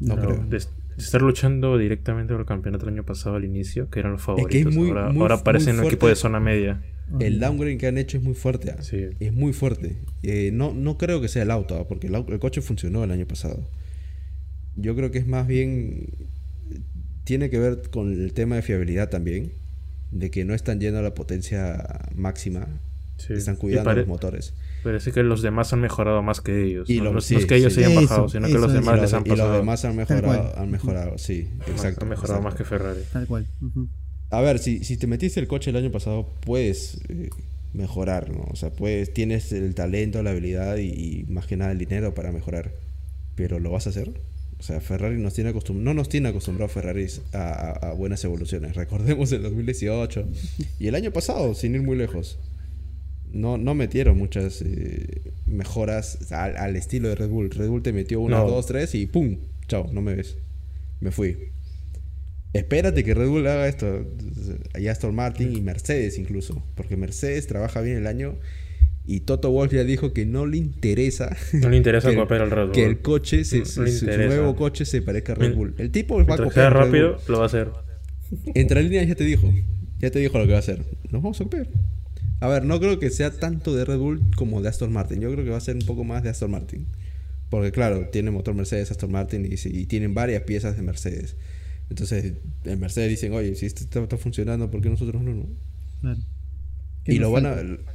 [0.00, 0.44] No Pero creo.
[0.44, 0.64] de, de
[0.98, 4.54] estar luchando directamente por el campeonato el año pasado al inicio, que eran los favoritos.
[4.72, 6.82] es muy- ahora, muy- ahora parecen muy un equipo de zona media.
[7.20, 8.74] El downgrade que han hecho es muy fuerte.
[8.76, 8.82] ah.
[8.82, 9.06] Sí.
[9.20, 9.98] Es muy fuerte.
[10.22, 13.26] Eh, no, no creo que sea el auto, ah, porque el coche funcionó el año
[13.26, 13.68] pasado.
[14.76, 16.06] Yo creo que es más bien.
[17.24, 19.52] Tiene que ver con el tema de fiabilidad también.
[20.10, 21.82] De que no están yendo a la potencia
[22.14, 22.68] máxima.
[23.16, 23.32] Sí.
[23.32, 24.54] Están cuidando pare- los motores.
[24.82, 26.88] Parece que los demás han mejorado más que ellos.
[26.90, 27.80] Y no, lo- no es- sí, no es que ellos sí.
[27.80, 28.74] se hayan Eso, bajado, sino que eso los es.
[28.74, 29.56] demás les han y los pasado.
[29.56, 30.52] demás han mejorado.
[30.58, 31.48] Han mejorado, sí.
[31.66, 32.02] Exacto.
[32.04, 32.42] han mejorado exacto.
[32.42, 33.00] más que Ferrari.
[33.12, 33.46] Tal cual.
[33.62, 33.88] ujú.
[34.30, 37.30] A ver, si, si te metiste el coche el año pasado, puedes eh,
[37.72, 38.42] mejorar, ¿no?
[38.50, 42.14] O sea, puedes, tienes el talento, la habilidad y, y más que nada el dinero
[42.14, 42.72] para mejorar.
[43.36, 44.12] Pero ¿lo vas a hacer?
[44.64, 48.24] O sea, Ferrari nos tiene acostum no nos tiene acostumbrado Ferrari a, a- a buenas
[48.24, 48.74] evoluciones.
[48.74, 50.26] Recordemos el 2018
[50.78, 52.38] y el año pasado, sin ir muy lejos.
[53.30, 57.50] No, no metieron muchas eh, mejoras al, al estilo de Red Bull.
[57.50, 58.48] Red Bull te metió una, No.
[58.48, 59.36] dos, tres y ¡pum!
[59.68, 60.36] Chao, no me ves.
[61.00, 61.36] Me fui.
[62.54, 64.06] Espérate que Red Bull haga esto.
[64.78, 66.62] Y Aston Martin y Mercedes incluso.
[66.74, 68.36] Porque Mercedes trabaja bien el año.
[69.06, 71.36] Y Toto Wolff ya dijo que no le interesa.
[71.52, 72.72] No le interesa que, el- copiar al Red Bull.
[72.72, 75.74] que el coche, se- No su nuevo coche se parezca a Red Bull.
[75.78, 77.22] El tipo va a copiar Red rápido, Bull.
[77.28, 77.70] lo va a hacer.
[78.54, 79.52] Entre líneas ya te dijo.
[79.98, 80.78] Ya te dijo lo que va a hacer.
[81.10, 81.68] Nos vamos a copiar.
[82.40, 85.20] A ver, no creo que sea tanto de Red Bull como de Aston Martin.
[85.20, 86.86] Yo creo que va a ser un poco más de Aston Martin.
[87.50, 91.36] Porque claro, tiene motor Mercedes, Aston Martin y, y tienen varias piezas de Mercedes.
[91.90, 92.32] Entonces,
[92.64, 95.32] en Mercedes dicen, oye, si esto está, está funcionando, ¿por qué nosotros no?
[95.34, 95.46] no?
[96.00, 96.20] Claro.
[97.04, 97.54] ¿Qué Y lo van a...
[97.54, 97.92] falta?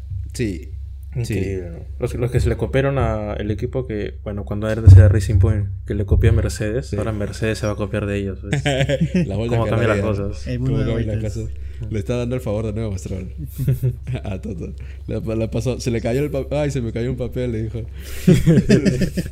[1.16, 1.26] Sí.
[1.26, 1.34] Sí.
[1.40, 1.80] Increíble, ¿no?
[2.00, 5.68] Los, los que se le copiaron al equipo que, bueno, cuando era de Racing Point,
[5.88, 6.98] que le copió a Mercedes, Sí.
[6.98, 8.40] ahora Mercedes se va a copiar de ellos.
[9.26, 10.46] La vuelta ¿Cómo cambian las cosas?
[11.90, 13.34] Le está dando el favor de nuevo a Stroll.
[14.24, 14.74] a Toto.
[15.08, 16.58] Le, le pasó, se le cayó el papel.
[16.60, 17.82] Ay, se me cayó un papel, le dijo.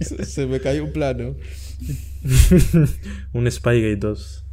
[0.01, 1.36] se, se me cayó un plano.
[3.34, 4.45] Un Spygate 2.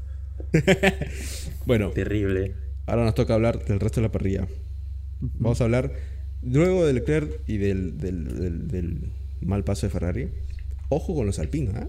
[1.67, 2.55] Bueno, Terrible.
[2.87, 4.47] ahora nos toca hablar del resto de la parrilla.
[5.21, 5.93] Vamos a hablar
[6.51, 8.99] luego de Leclerc y del, del, del- del
[9.43, 10.29] mal paso de Ferrari.
[10.89, 11.89] Ojo con los Alpine, ¿ah?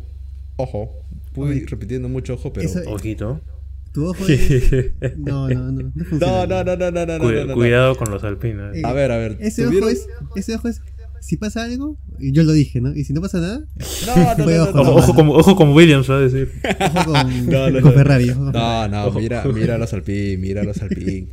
[0.57, 0.91] Ojo.
[1.33, 2.67] Pude ir repitiendo mucho ojo, pero.
[2.67, 3.41] Eso- Ojito.
[3.91, 4.91] Tu ojo es...
[5.17, 5.91] No, no, no.
[5.93, 6.45] No.
[6.45, 7.53] No, no, no, no, no, no, no.
[7.53, 8.75] Cuidado con los alpinos.
[8.75, 9.37] Eh, A ver, a ver.
[9.39, 10.07] Ese ¿tuvieron- ojo es...
[10.35, 10.81] Ese ojo es...
[11.21, 12.93] Si pasa algo, y yo lo dije, ¿no?
[12.95, 13.65] Y si no pasa nada,
[14.05, 14.95] No, no, Fue no, no, ojo, no.
[14.95, 16.51] Ojo, como, ojo como Williams, va a decir.
[16.79, 17.97] ojo con, No, no, con no.
[17.97, 18.29] Ferrari.
[18.29, 21.29] ojo con No, no, mira, mira a los Alpine, mira a los Alpine.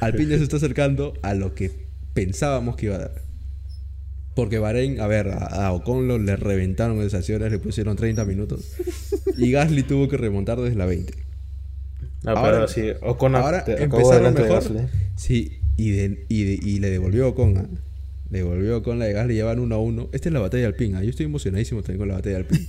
[0.00, 1.83] Alpine ya se está acercando a lo que
[2.14, 3.22] pensábamos que iba a dar.
[4.34, 8.24] Porque Bahrein, a ver, a, a Ocon lo, le reventaron en sanciones, le pusieron 30
[8.24, 8.72] minutos.
[9.36, 11.12] Y Gasly tuvo que remontar desde la 20.
[12.24, 14.62] No, Ahora- pero sí, Ocon Ahora empezaron delante de mejor.
[14.62, 14.78] Gasly.
[15.16, 17.58] Sí, y, de- y, de- y le devolvió Ocon.
[17.58, 17.66] ¿ah?
[18.30, 20.08] Le devolvió Ocon la de Gasly, llevan 1 a 1.
[20.12, 20.96] Esta es la batalla de Alpine.
[20.98, 21.02] ¿ah?
[21.04, 22.66] Yo estoy emocionadísimo también con la batalla de Alpine.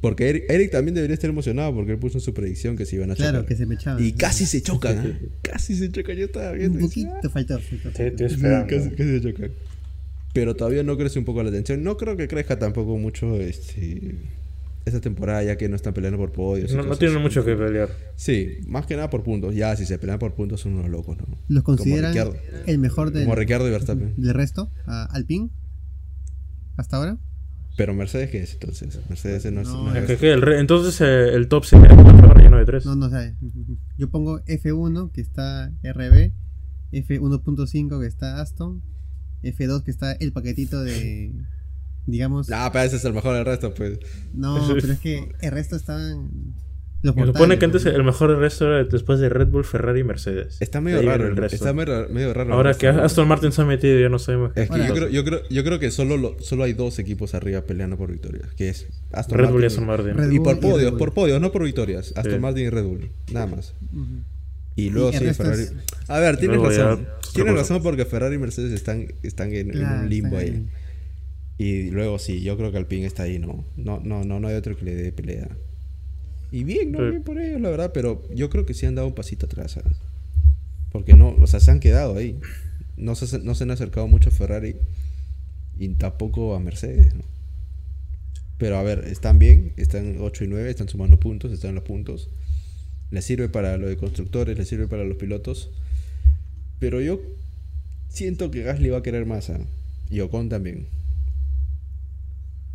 [0.00, 2.96] Porque Eric, Eric también debería estar emocionado porque él puso en su predicción que se
[2.96, 3.32] iban a chocar.
[3.32, 4.00] Claro, que se me echaba.
[4.00, 5.26] Y casi se chocan, ¿ah?
[5.42, 6.78] Casi se chocan, yo estaba viendo.
[6.78, 7.58] Un y poquito faltó.
[7.60, 7.88] faltó.
[7.88, 8.66] "Ah, esperando.
[8.66, 9.50] casi, casi se chocan.
[10.32, 11.82] Pero todavía no crece un poco la tensión.
[11.82, 14.14] No creo que crezca tampoco mucho este,
[14.86, 16.72] esta temporada, ya que no están peleando por podios.
[16.72, 17.22] No, tienen así.
[17.24, 17.90] mucho que pelear.
[18.16, 19.54] Sí, más que nada por puntos.
[19.54, 21.24] Ya, si se pelean por puntos son unos locos, ¿no?
[21.48, 22.36] ¿Los Como consideran Ricciardo.
[22.66, 24.14] el mejor del, Como Ricardo y Verstappen.
[24.16, 24.70] del resto?
[24.86, 25.50] ¿A Alpine?
[26.76, 27.18] ¿Hasta ahora?
[27.80, 29.00] Pero Mercedes, ¿qué es entonces?
[29.08, 29.68] Mercedes no es.
[29.68, 32.50] No, no Es es- que- que el re- entonces eh, el top sería 4 y
[32.50, 32.84] no de 3.
[32.84, 33.34] No, no sé.
[33.96, 36.30] Yo pongo F1 que está RB,
[36.92, 38.82] F1.5 que está Aston,
[39.42, 41.32] F2 que está el paquetito de,
[42.04, 43.98] digamos, Ah, pero ese es el mejor del resto, pues.
[44.34, 46.28] no, pero es que el resto estaban
[47.02, 50.00] los Se supone que antes el mejor del resto era después de Red Bull, Ferrari
[50.00, 50.60] y Mercedes.
[50.60, 51.26] Está medio ahí raro.
[51.28, 51.56] el- resto.
[51.56, 52.50] Está medio, medio raro.
[52.50, 52.88] el Ahora que.
[52.88, 54.52] Aston Martin se ha metido, ya no sabemos.
[54.54, 57.34] Es que yo creo, yo, creo, yo creo que solo, lo- solo hay dos equipos
[57.34, 58.48] arriba peleando por victorias.
[58.54, 60.32] Que es Aston Red Bull y Martin Aston Martin.
[60.32, 62.12] Y por podios, por podios, no por victorias.
[62.16, 62.38] Aston Sí.
[62.38, 63.10] Martin y Red Bull.
[63.32, 63.74] Nada más.
[64.76, 65.62] Y luego Y sí, Ferrari.
[65.62, 65.74] es-
[66.08, 67.06] A ver, tienes Luego razón.
[67.34, 70.66] Tienes razón porque Ferrari y Mercedes están, están en, un limbo ahí.
[71.58, 73.64] Y luego sí, yo creo que Alpine está ahí, ¿no?
[73.76, 75.48] No, no, no, no hay otro que le dé pelea.
[76.52, 76.98] Y bien, ¿no?
[76.98, 77.10] Sí.
[77.10, 79.72] Bien por ellos, la verdad, pero yo creo que sí han dado un pasito atrás.
[79.72, 79.96] ¿sabes?
[80.90, 82.38] Porque no, o sea, se han quedado ahí.
[82.96, 84.76] no se, no se han acercado mucho a Ferrari
[85.78, 87.14] y tampoco a Mercedes.
[87.14, 87.22] ¿no?
[88.58, 91.84] Pero a ver, están bien, están 8 y 9, están sumando puntos, están en los
[91.84, 92.28] puntos.
[93.10, 95.70] Les sirve para lo de constructores, les sirve para los pilotos.
[96.78, 97.20] Pero yo
[98.08, 99.48] siento que Gasly va a querer más.
[99.48, 99.60] ¿ah?
[100.10, 100.88] Y Ocon también.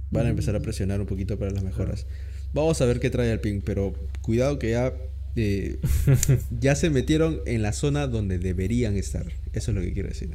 [0.09, 2.07] Van a empezar a presionar un poquito para las mejoras.
[2.55, 4.93] Vamos a ver qué trae Alpine, pero cuidado que ya,
[5.35, 5.77] eh,
[6.59, 9.25] ya se metieron en la zona donde deberían estar.
[9.53, 10.29] Eso es lo que quiero decir.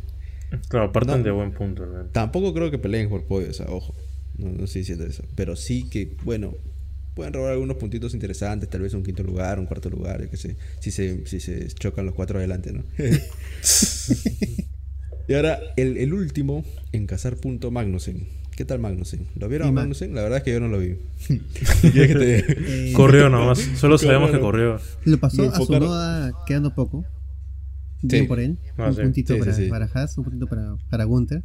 [0.68, 1.24] Claro, parten No.
[1.24, 2.10] de buen punto, hermano.
[2.12, 3.94] Tampoco creo que peleen por podio, o sea, ojo.
[4.36, 5.24] No, no estoy diciendo eso.
[5.34, 6.54] Pero sí que, bueno,
[7.14, 10.36] pueden robar algunos puntitos interesantes, tal vez un quinto lugar, un cuarto lugar, yo qué
[10.36, 10.56] sé.
[10.80, 12.84] Si se, si se chocan los cuatro adelante, ¿no?
[15.28, 18.26] y ahora, el, el último en cazar punto Magnussen.
[18.60, 19.26] ¿Qué tal Magnussen?
[19.36, 20.14] ¿Lo vieron a Magnussen?
[20.14, 20.98] La verdad es que yo no lo vi.
[21.82, 24.78] Eh, Corrió nomás, solo sabemos que Corrió.
[25.06, 25.56] Lo pasó a.
[25.56, 27.06] Sonoda quedando poco.
[28.06, 28.24] Sí.
[28.24, 28.58] Por él.
[28.76, 29.00] Ah, un sí.
[29.00, 29.66] puntito Sí, para, sí.
[29.70, 31.42] para Haas, un puntito para, para Gunther.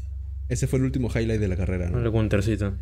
[0.49, 1.99] Ese fue el último highlight de la carrera, ¿no?
[1.99, 2.73] El Guntercito.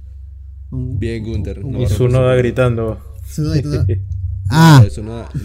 [0.72, 1.60] Un- Bien, Gunther.
[1.64, 2.38] un- No, Y su no, noda no.
[2.40, 3.00] gritando.
[3.36, 3.54] Todo.
[3.64, 3.86] Lo
[4.50, 4.80] ¡Ah!
[4.80, 4.84] lo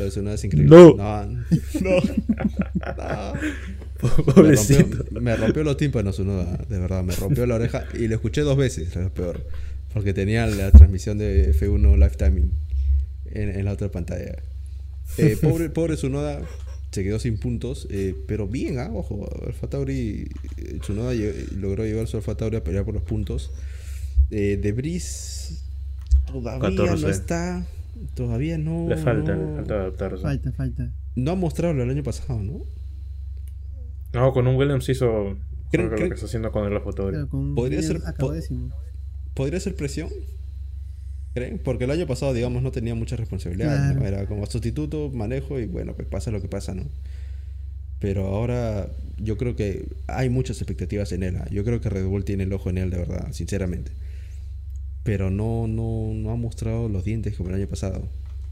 [0.05, 0.74] de Tsunoda es increíble.
[0.74, 0.95] No.
[0.97, 1.30] No.
[1.82, 2.01] No.
[2.97, 3.32] No.
[4.26, 4.80] Me Pobrecito.
[4.80, 8.42] rompió, me rompió los tímpanos Tsunoda, de verdad, me rompió la oreja y lo escuché
[8.42, 9.44] dos veces, lo peor,
[9.92, 12.49] porque tenía la transmisión de F1 Lifetime
[13.26, 14.36] en, en la otra pantalla.
[15.16, 16.40] Eh, pobre, pobre Tsunoda
[16.92, 21.84] se quedó sin puntos, eh, pero bien, ah, ojo, Alfa Tauri, eh, Tsunoda lle- logró
[21.84, 23.51] llevar su Alfa Tauri a pelear por los puntos.
[24.30, 25.64] Eh, de Bris
[26.26, 27.03] todavía 14.
[27.03, 27.66] no está,
[28.14, 28.86] todavía no.
[28.88, 30.22] Le falta, no, le falta adaptarse.
[30.22, 30.92] Falta, falta.
[31.16, 32.61] no ha mostrado del año pasado, ¿no?
[34.12, 35.36] No, con un Williams hizo
[35.70, 36.80] creo que creo- lo que está haciendo con el
[37.28, 38.32] con Podría ser- po-.
[39.34, 40.09] ¿Podría ser presión?
[41.34, 41.61] ¿Creen?
[41.62, 44.00] Porque el año pasado, digamos, no tenía mucha responsabilidad.
[44.04, 46.84] Era como sustituto, manejo y bueno, pues pasa lo que pasa, ¿no?
[48.00, 48.88] Pero ahora
[49.18, 51.36] yo creo que hay muchas expectativas en él.
[51.36, 51.46] ¿ah?
[51.50, 53.92] Yo creo que Red Bull tiene el ojo en él, de verdad, sinceramente.
[55.04, 58.09] Pero no, no, no ha mostrado los dientes como el año pasado.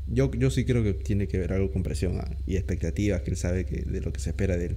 [0.09, 2.29] Yo, yo sí creo que tiene que ver algo con presión ¿ah?
[2.47, 4.77] y expectativas que él sabe que, de lo que se espera de él.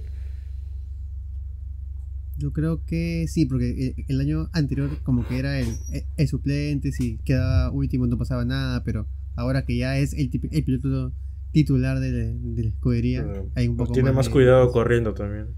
[2.40, 5.68] Yo creo que sí, porque el, el año anterior como que era el,
[6.16, 10.64] el suplente, si quedaba último no pasaba nada, pero ahora que ya es el, el
[10.64, 11.12] piloto
[11.52, 15.48] titular de, la- de la escudería, hay un poco tiene más de- cuidado corriendo también.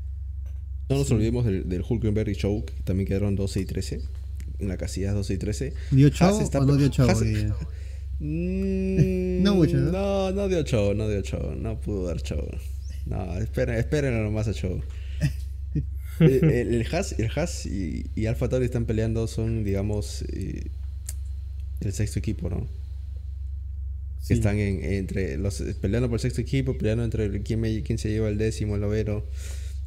[0.89, 4.01] No nos olvidemos del, del Hulkenberg Show, que también quedaron 12 y 13.
[4.59, 5.73] En la casilla 12 y 13.
[5.93, 7.09] ¿Dio show está- o no dio show?
[7.09, 7.55] Haas- hoy día?
[8.21, 9.91] Mm, No mucho, ¿no?
[9.93, 12.47] No, no dio show, no dio show, no pudo dar show.
[13.07, 14.81] No, esperen, esperen nomás a show.
[16.21, 20.65] Eh, el, el Haas, el Haas y, y Alfa Tauri están peleando, son, digamos, eh,
[21.81, 22.67] el sexto equipo, ¿no?
[24.29, 27.83] Que están en, entre los peleando por el sexto equipo, peleando entre el- quién, me-
[27.83, 29.25] quién se lleva el décimo, el noveno.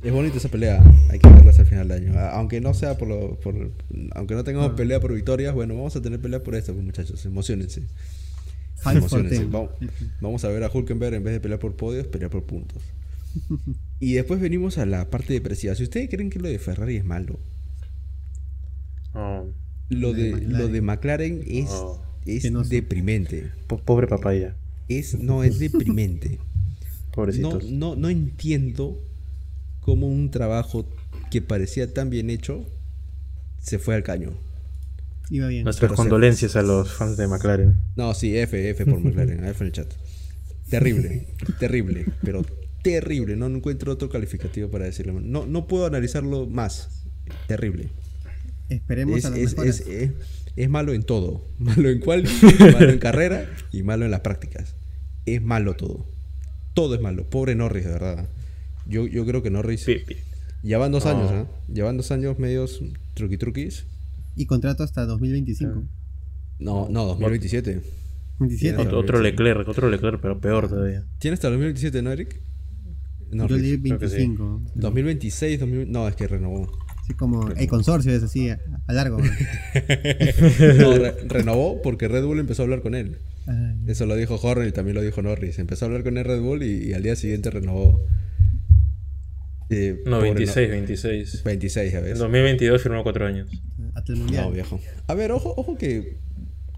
[0.04, 2.20] Es bonita esa pelea, hay que verla hasta el final del año.
[2.20, 3.72] Aunque no sea por lo, por,
[4.12, 7.26] aunque no tengamos pelea por victorias, bueno, vamos a tener pelea por esto, pues, muchachos,
[7.26, 7.82] emocionense.
[8.98, 9.36] Emocionense.
[9.52, 9.70] Vamos,
[10.22, 12.84] vamos a ver a Hulkenberg en vez de pelear por podios, pelear por puntos.
[14.00, 15.76] Y después venimos a la parte depresiva.
[15.76, 17.40] Si ustedes creen que lo de Ferrari es malo,
[19.14, 19.48] Oh,
[19.90, 22.02] lo de lo de McLaren es, Oh.
[22.26, 23.52] es deprimente.
[23.68, 24.56] po- pobre papaya.
[24.90, 26.38] Es, no, es deprimente.
[26.40, 27.64] No, Pobrecitos.
[27.72, 29.02] no, no entiendo
[29.80, 30.86] cómo un trabajo
[31.32, 32.66] que parecía tan bien hecho
[33.62, 34.32] se fue al caño.
[35.30, 35.64] Iba bien.
[35.64, 37.76] Nuestras pero se- condolencias a los fans de McLaren.
[37.96, 39.88] No, sí, F, F por McLaren, F en el chat.
[40.70, 41.28] Terrible,
[41.60, 42.44] terrible, pero
[42.92, 43.36] terrible.
[43.36, 45.20] No encuentro otro calificativo para decirlo.
[45.20, 47.04] No, no puedo analizarlo más.
[47.48, 47.90] Terrible.
[48.70, 49.80] Esperemos Es, a las es- mejoras.
[49.82, 50.12] es- es-
[50.56, 51.48] es malo en todo.
[51.60, 52.24] Malo en cual,
[52.74, 54.76] malo en carrera y malo en las prácticas.
[55.26, 56.06] Es malo todo.
[56.76, 57.30] Todo es malo.
[57.30, 58.30] Pobre Norris, de verdad.
[58.88, 60.16] Yo, yo creo que Norris Pi- pi-
[60.64, 61.12] ya van dos No.
[61.12, 61.48] años, ¿ah?
[61.68, 62.82] Ya van dos años medios
[63.16, 63.86] truqui truquis.
[64.36, 65.84] Y contrato hasta 2025.
[66.60, 67.82] No, no, 2027.
[68.40, 68.76] 27.
[68.76, 68.90] Claro.
[68.90, 71.04] Otro, otro Leclerc, otro Leclerc, pero peor todavía.
[71.20, 72.42] ¿Tiene hasta el 2027, no, Eric?
[73.36, 74.16] No, Yo leí creo que sí.
[74.16, 74.62] 25.
[74.76, 76.72] 2026, 2000 no, es que renovó.
[77.02, 79.18] Así como el consorcio es así, a, a largo.
[80.80, 83.18] No, re- renovó porque Red Bull empezó a hablar con él.
[83.48, 85.60] Ay, Eso lo dijo Horner y también lo dijo Norris.
[85.60, 88.04] Empezó a hablar con el Red Bull y, y al día siguiente renovó.
[89.70, 91.44] Eh, No, pobre 26, 26.
[91.44, 92.20] 26, ya En ves.
[92.20, 93.50] 2022 firmó 4 años.
[93.94, 94.46] hasta el mundial.
[94.46, 94.80] No, viejo.
[95.08, 96.18] A ver, ojo, ojo que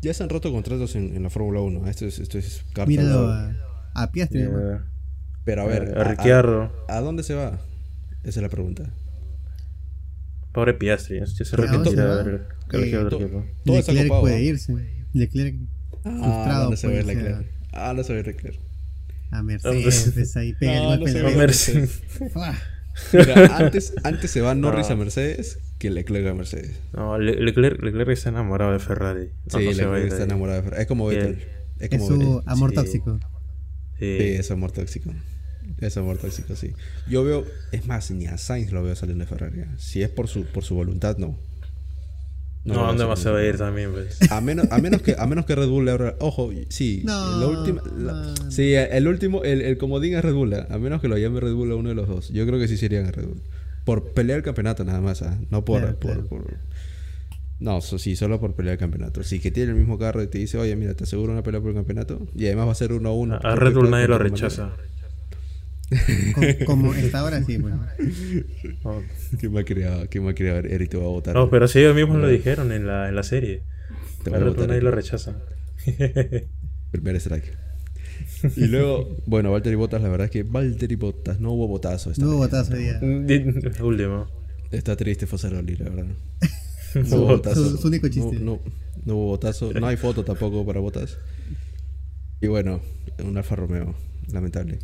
[0.02, 1.88] ya se han roto contratos en, en la Fórmula 1.
[1.88, 3.54] Esto es, esto es carta Míralo a,
[3.94, 4.44] a Piastri.
[4.44, 4.82] ¿no?
[5.48, 6.72] Pero a ver, a Ricciardo.
[6.90, 7.60] ¿a dónde se va?
[8.24, 8.84] Esa es la pregunta.
[10.52, 12.04] Pobre Piastri, ya se ¿A dónde arrepentirá
[13.84, 14.40] se de Leclerc puede ¿ah?
[14.40, 14.74] irse.
[15.14, 15.56] Leclerc
[16.04, 17.52] Ah, frustrado ¿dónde se ve puede irse Leclerc?
[17.74, 18.60] Ah, no se ve Leclerc.
[19.32, 20.36] a Mercedes.
[20.36, 21.88] ahí pega No, el no golpe.
[22.34, 22.56] ¡Fua!
[23.14, 26.78] Mira, antes, antes se va Norris a Mercedes que Leclerc a Mercedes.
[26.94, 29.30] No, Le- Leclerc, Leclerc está enamorado de Ferrari.
[29.54, 30.82] No, Sí, no a Leclerc está enamorado de Ferrari.
[30.82, 31.34] Es como Vettel.
[31.36, 31.48] Es
[31.80, 32.42] Es como su Vettel.
[32.48, 32.76] amor Sí.
[32.76, 33.20] tóxico.
[34.00, 34.18] Sí.
[34.20, 35.14] Sí, es amor tóxico.
[35.80, 36.74] Es amor tóxico, sí.
[37.08, 39.60] Yo veo, es más, ni a Sainz lo veo saliendo de Ferrari.
[39.62, 39.68] ¿eh?
[39.78, 41.38] Si es por su, por su voluntad, no.
[42.66, 44.32] No, veo ¿dónde más se saliendo va a ir también, pues?
[44.32, 46.16] A menos, a menos que a menos que Red Bull le abra.
[46.20, 47.02] Ojo, sí.
[47.06, 48.12] No, la última, la-
[48.44, 48.52] no.
[48.52, 50.52] sí, el último, el, el comodín es Red Bull.
[50.54, 50.66] ¿eh?
[50.70, 52.30] A menos que lo llame Red Bull a uno de los dos.
[52.30, 53.42] Yo creo que sí serían a Red Bull.
[53.86, 55.38] Por pelear el campeonato nada más, ¿ah?
[55.50, 56.28] No por, Claro, por, claro.
[56.28, 56.58] por-
[57.60, 59.24] No, so- sí, solo por pelear el campeonato.
[59.24, 61.62] Si que tiene el mismo carro y te dice, oye, mira, te aseguro una pelea
[61.62, 62.28] por el campeonato.
[62.36, 63.40] Y además va a ser uno a uno.
[63.42, 64.74] A, Red Bull nadie lo rechaza.
[66.66, 67.86] Como está ahora sí, bueno.
[68.84, 69.02] No,
[69.40, 70.08] ¿Quién me ha criado?
[70.10, 70.58] ¿Quién me ha?
[70.58, 71.34] Eric te va a votar.
[71.34, 73.64] No, pero sí ellos mismos lo dijeron en la, en la serie.
[74.24, 75.38] Te voy a votar, nadie lo rechaza.
[76.92, 77.58] Primer strike.
[78.56, 82.12] Y luego, bueno, Valtteri Bottas, la verdad es que Valtteri Bottas no hubo botazo.
[82.12, 83.00] Esta No hubo botazo hoy día.
[83.82, 84.28] Último.
[84.72, 86.06] Está triste Fosaroli, la verdad.
[86.96, 87.78] No hubo botazo.
[87.78, 88.40] su único chiste.
[88.40, 88.60] No, no,
[89.06, 89.72] no hubo botazo.
[89.74, 91.18] No hay foto tampoco para botas.
[92.42, 92.82] Y bueno,
[93.24, 93.94] un Alfa Romeo.
[94.32, 94.80] Lamentable.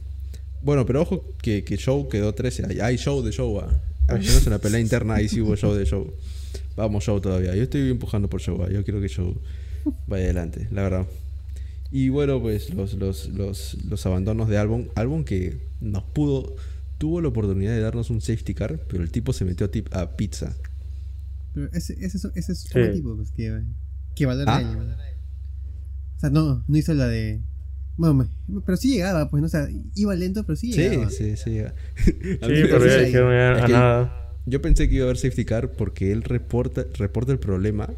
[0.63, 2.65] Bueno, pero ojo que, que Show quedó 13.
[2.69, 3.59] Hay, hay show de show.
[3.59, 3.81] ah.
[4.07, 6.13] Al menos en la pelea interna ahí sí hubo show de show.
[6.75, 7.55] Vamos, show todavía.
[7.55, 8.61] Yo estoy empujando por show.
[8.63, 8.69] ah.
[8.71, 9.35] Yo quiero que show
[10.07, 11.05] vaya adelante, la verdad.
[11.91, 14.89] Y bueno, pues los, los, los, los abandonos de Albon.
[14.95, 16.55] Albon que nos pudo.
[16.97, 19.93] Tuvo la oportunidad de darnos un safety car, pero el tipo se metió a, tip-
[19.93, 20.55] a pizza.
[21.53, 22.69] Pero ese, ese, es- ese es Sí.
[22.79, 23.61] otro tipo, pues, que,
[24.15, 24.61] que valora Ah.
[24.61, 24.77] él.
[26.17, 27.41] O sea, no, no hizo la de.
[27.95, 28.13] Bueno,
[28.47, 31.09] me- pero sí llegaba, pues, no, o sea, iba lento, pero sí Sí, llegaba.
[31.09, 31.59] sí, sí.
[31.59, 31.61] Sí,
[32.47, 34.19] mí me pero ya dijeron a que- nada.
[34.45, 37.89] Yo pensé que iba a haber safety car porque él reporta, reporta el problema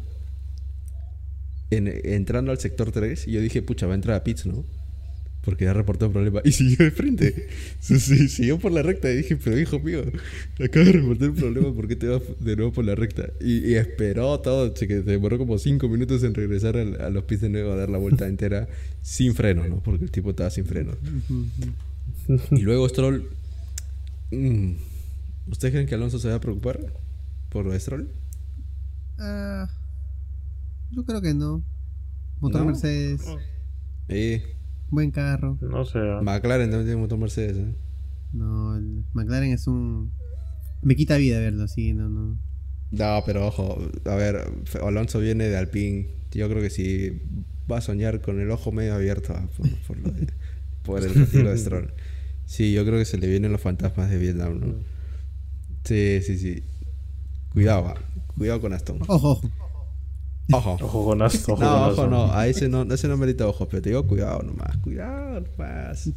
[1.70, 4.64] en- entrando al sector 3 y yo dije, pucha, va a entrar a pits, ¿no?
[5.44, 7.48] Porque ya reportó el problema y siguió de frente.
[7.78, 10.02] Sí, sí, siguió por la recta y dije, pero hijo mío,
[10.62, 13.28] acabo de reportar el problema, ¿por qué te vas de nuevo por la recta?
[13.40, 17.24] Y, y esperó todo, que se demoró como 5 minutos en regresar al- a los
[17.24, 18.66] pits de nuevo a dar la vuelta entera
[19.02, 19.80] sin frenos, ¿no?
[19.82, 21.46] Porque el tipo estaba sin ujú.
[22.56, 23.28] Y luego Stroll.
[24.32, 24.72] mm,
[25.48, 26.80] ¿Ustedes creen que Alonso se va a preocupar
[27.50, 28.08] por lo de Stroll?
[29.18, 29.68] Ah,
[30.90, 31.62] yo creo que no.
[32.40, 32.66] Motor ¿No?
[32.66, 33.22] Mercedes,
[34.08, 34.55] Eh,
[34.90, 35.58] buen carro.
[35.60, 35.98] No sé.
[36.22, 37.56] McLaren también tiene motor Mercedes.
[37.56, 37.74] ¿eh?
[38.32, 40.12] No, el McLaren es un.
[40.82, 42.38] Me quita vida verlo así, no, no.
[42.92, 44.44] No, pero ojo, a ver,
[44.82, 46.08] Alonso viene de Alpine.
[46.32, 47.22] Yo creo que sí
[47.70, 50.28] va a soñar con el ojo medio abierto ah, por, por lo de-
[50.82, 51.92] por el retiro de Stroll.
[52.44, 54.74] Sí, yo creo que se le vienen los fantasmas de Vietnam, ¿no?
[55.84, 56.62] Sí, sí, sí.
[57.52, 57.94] Cuidado, ah,
[58.36, 58.98] cuidado con Aston.
[59.08, 59.50] Ojo, ojo.
[60.52, 60.76] Ojo.
[60.80, 61.54] Ojo con Aston.
[61.54, 63.90] Ojo No, con ojo, no, a ese no, a ese no merita ojos, pero te
[63.90, 66.10] digo cuidado nomás, cuidado nomás.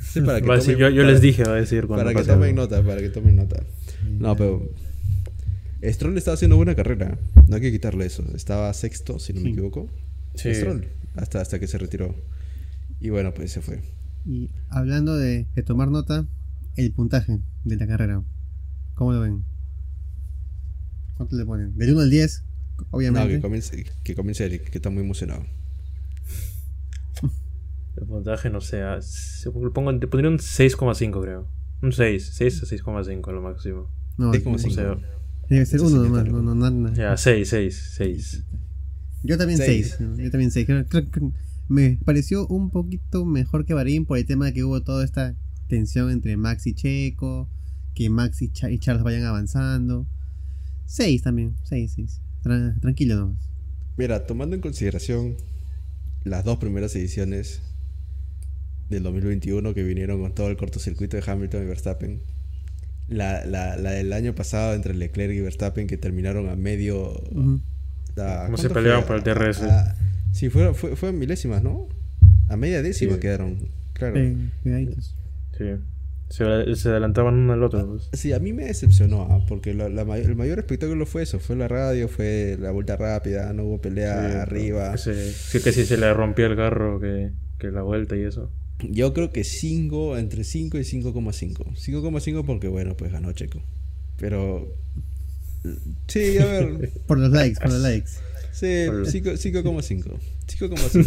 [0.00, 2.18] Sí, para que Va a decir, yo, yo les dije, va a decir cuando Para
[2.18, 2.62] que tomen algo.
[2.62, 3.62] nota, para que tomen nota.
[4.08, 4.68] No, pero.
[5.84, 7.16] Stroll estaba haciendo buena carrera.
[7.46, 8.24] No hay que quitarle eso.
[8.34, 9.88] Estaba sexto, si no me equivoco.
[10.34, 10.52] Sí.
[10.54, 10.88] Stroll.
[11.14, 12.14] Hasta, hasta que se retiró.
[12.98, 13.82] Y bueno, pues se fue.
[14.24, 16.26] Y hablando de, de tomar nota,
[16.76, 18.22] el puntaje de la carrera.
[18.94, 19.44] ¿Cómo lo ven?
[21.16, 21.76] ¿Cuánto le ponen?
[21.76, 22.42] Del 1 al 10,
[22.80, 23.34] No, obviamente.
[23.36, 25.44] que comience, que comience Eric, que está muy emocionado.
[27.96, 28.82] El puntaje, no sé.
[28.82, 31.48] ah, se- le pongo, te pondría un 6,5, creo.
[31.82, 32.30] Un 6.
[32.34, 33.88] 6 a 6,5 lo máximo.
[34.18, 34.74] no, Es como O cinco.
[34.74, 34.96] sea,
[35.48, 36.26] debe ser uno nomás.
[36.26, 38.44] No, no, nada, ya, 6, 6, 6.
[39.22, 39.94] Yo también Seis.
[39.98, 40.08] 6.
[40.18, 40.66] Yo también 6.
[40.66, 41.20] Creo, creo que
[41.68, 45.34] me pareció un poquito mejor que Bahrein por el tema de que hubo toda esta
[45.68, 47.48] tensión entre Max y Checo.
[47.94, 50.06] Que Max y Charles vayan avanzando.
[50.84, 51.56] 6 también.
[51.64, 52.20] 6, 6.
[52.42, 53.48] Tranquilo nomás.
[53.96, 55.36] Mira, tomando en consideración
[56.24, 57.62] las dos primeras ediciones
[58.90, 62.20] del 2021 que vinieron con todo el cortocircuito de Hamilton y Verstappen.
[63.08, 67.12] La, la, la del año pasado entre Leclerc y Verstappen que terminaron a medio...
[68.18, 69.20] A- Como se ¿cuánto peleaban fue?
[69.22, 69.62] por el DRS.
[69.62, 69.94] A- a-
[70.32, 71.88] sí, fue, fue, fue en milésimas, ¿no?
[72.48, 73.20] A media décima Sí.
[73.20, 73.58] quedaron.
[73.92, 74.16] Claro.
[74.16, 75.64] Sí.
[76.28, 77.86] Se, se adelantaban uno al otro.
[77.86, 78.08] Pues.
[78.12, 81.68] Sí, a mí me decepcionó, ah, porque la, el mayor espectáculo fue eso, fue la
[81.68, 84.96] radio, fue la vuelta rápida, no hubo pelea arriba.
[84.96, 88.50] Sí, sí, que sí se le rompió el garro que, que la vuelta y eso.
[88.80, 91.74] Yo creo que 5, entre 5 y 5,5.
[91.74, 93.62] 5,5 porque, bueno, pues ganó Checo.
[94.18, 94.74] Pero.
[96.06, 96.90] Sí, a ver.
[97.06, 98.10] por los likes, por los likes.
[98.52, 100.18] Sí, 5,5.
[100.46, 101.02] Chico como se.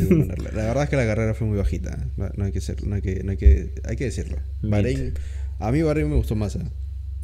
[0.53, 2.07] La verdad es que la carrera fue muy bajita.
[2.17, 4.37] No, hay que ser, no hay que, no hay que, hay que decirlo.
[4.61, 5.13] Bahrein,
[5.59, 6.55] a mí Bahrein me gustó más.
[6.55, 6.65] ¿eh?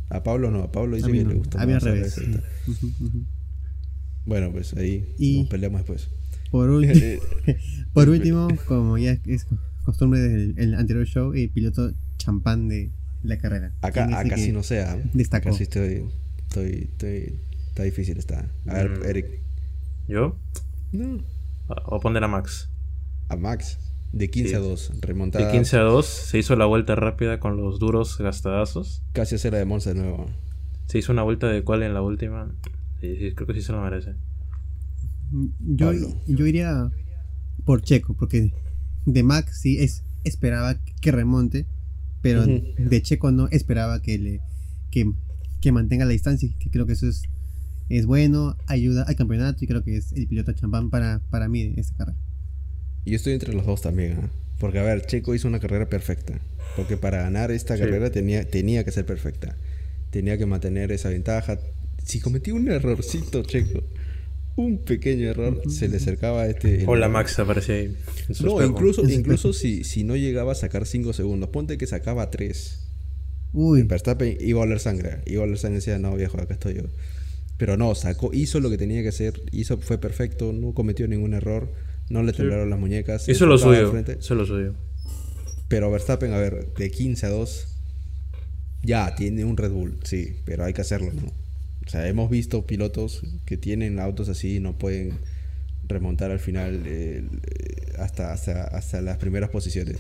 [0.09, 1.74] A Pablo no, a Pablo dice que le gustó a mí.
[1.74, 2.20] Al revés.
[4.26, 6.09] Bueno, pues ahí nos peleamos después.
[7.93, 9.45] Por último, como ya es
[9.84, 12.91] costumbre del el anterior show, el piloto champán de
[13.24, 13.74] la carrera.
[13.82, 14.95] Acá, acá sí no sea.
[14.95, 15.03] ¿eh?
[15.13, 15.49] Destacó.
[15.49, 16.09] Estoy,
[16.49, 18.49] estoy, está difícil está.
[18.68, 19.03] A ver, mm.
[19.05, 19.26] Eric.
[20.07, 20.38] ¿Yo?
[20.91, 21.34] No.
[21.68, 22.70] A poner a Max.
[23.30, 23.80] A Max.
[24.13, 24.55] De 15 Sí.
[24.55, 24.91] a 2.
[25.01, 25.45] Remontada.
[25.45, 29.03] De 15 a 2 se hizo la vuelta rápida con los duros gastadazos.
[29.13, 30.26] Casi hacer la de Monza de nuevo.
[30.86, 32.53] Se hizo una vuelta de cual en la última.
[33.01, 34.16] Sí, creo que sí se lo merece.
[35.59, 36.07] Yo, Pablo.
[36.28, 36.91] yo iría
[37.66, 38.53] por Checo, porque
[39.05, 41.66] de Max sí es, esperaba que remonte,
[42.22, 44.41] pero de Checo no esperaba que le
[44.91, 45.11] que,
[45.61, 47.24] que mantenga la distancia, que creo que eso es,
[47.89, 51.69] es bueno, ayuda al campeonato y creo que es el piloto champán para, para mí
[51.69, 52.17] de esta carrera.
[53.05, 54.29] Y yo estoy entre los dos también, ¿ah?
[54.59, 56.39] Porque, a ver, Checo hizo una carrera perfecta.
[56.75, 57.81] Porque para ganar esta Sí.
[57.81, 59.55] carrera tenía, tenía que ser perfecta.
[60.11, 61.59] Tenía que mantener esa ventaja.
[62.03, 63.83] Si cometía un errorcito, Checo,
[64.55, 66.81] un pequeño error, se le acercaba a este.
[66.83, 67.97] el- Hola Max aparecía ahí.
[68.41, 72.79] No, incluso, incluso si, si no llegaba a sacar 5 segundos, ponte que sacaba 3.
[73.53, 75.17] Uy, Verstappen iba a oler sangre.
[75.25, 76.83] Iba a oler sangre y decía, no, viejo, acá estoy yo.
[77.58, 81.34] Pero no, sacó, hizo lo que tenía que hacer, hizo, fue perfecto, no cometió ningún
[81.34, 81.72] error,
[82.10, 83.30] no le temblaron las muñecas.
[83.30, 83.93] Hizo lo suyo.
[84.20, 84.74] Hizo lo suyo.
[85.68, 87.68] Pero Verstappen, a ver, de 15 a 2,
[88.84, 91.32] ya tiene un Red Bull, sí, pero hay que hacerlo, ¿no?
[91.86, 95.20] O sea, hemos visto pilotos que tienen autos así y no pueden
[95.88, 99.97] remontar al final eh, eh, hasta, hasta, hasta las primeras posiciones.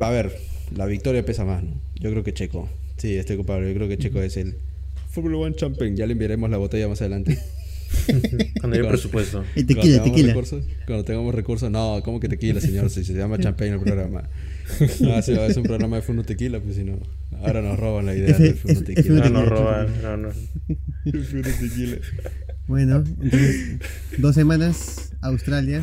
[0.00, 0.36] A ver,
[0.74, 1.80] la victoria pesa más, ¿no?
[1.96, 2.68] Yo creo que Checo.
[2.96, 3.68] Sí, estoy culpable.
[3.68, 4.58] Yo creo que Checo es el
[5.22, 5.96] Fórmula One Champion.
[5.96, 7.38] Ya le enviaremos la botella más adelante.
[8.60, 9.38] Cuando hay Con- presupuesto.
[9.54, 10.28] Cuando tequila, tengamos tequila.
[10.28, 12.90] recursos, cuando tengamos recursos, no, ¿cómo que tequila, señor?
[12.90, 14.28] Si se llama champagne el programa.
[15.10, 16.98] Ah, sí, es un programa de Funo Tequila, pues si no.
[17.40, 19.28] Ahora nos roban la idea F- del Funo Tequila.
[19.28, 19.86] No nos roban.
[20.02, 20.28] No, no.
[21.06, 21.96] El Funo Tequila.
[22.66, 23.78] Bueno, entonces,
[24.18, 25.82] dos semanas, Australia,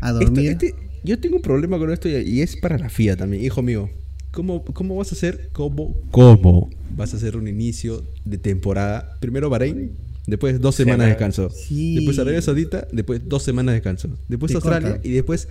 [0.00, 0.50] a Esto- dormir.
[0.52, 0.74] este-
[1.04, 3.90] yo tengo un problema con esto y, y es para la FIA también, hijo mío.
[4.32, 5.50] ¿Cómo, cómo vas a hacer?
[5.52, 9.16] ¿Cómo, ¿Cómo vas a hacer un inicio de temporada?
[9.20, 9.92] Primero Bahrein,
[10.26, 11.50] después dos semanas de descanso.
[11.50, 11.94] Sí.
[11.96, 14.08] Después Arabia Saudita, después dos semanas de descanso.
[14.28, 15.08] Después Te Australia corta.
[15.08, 15.48] y después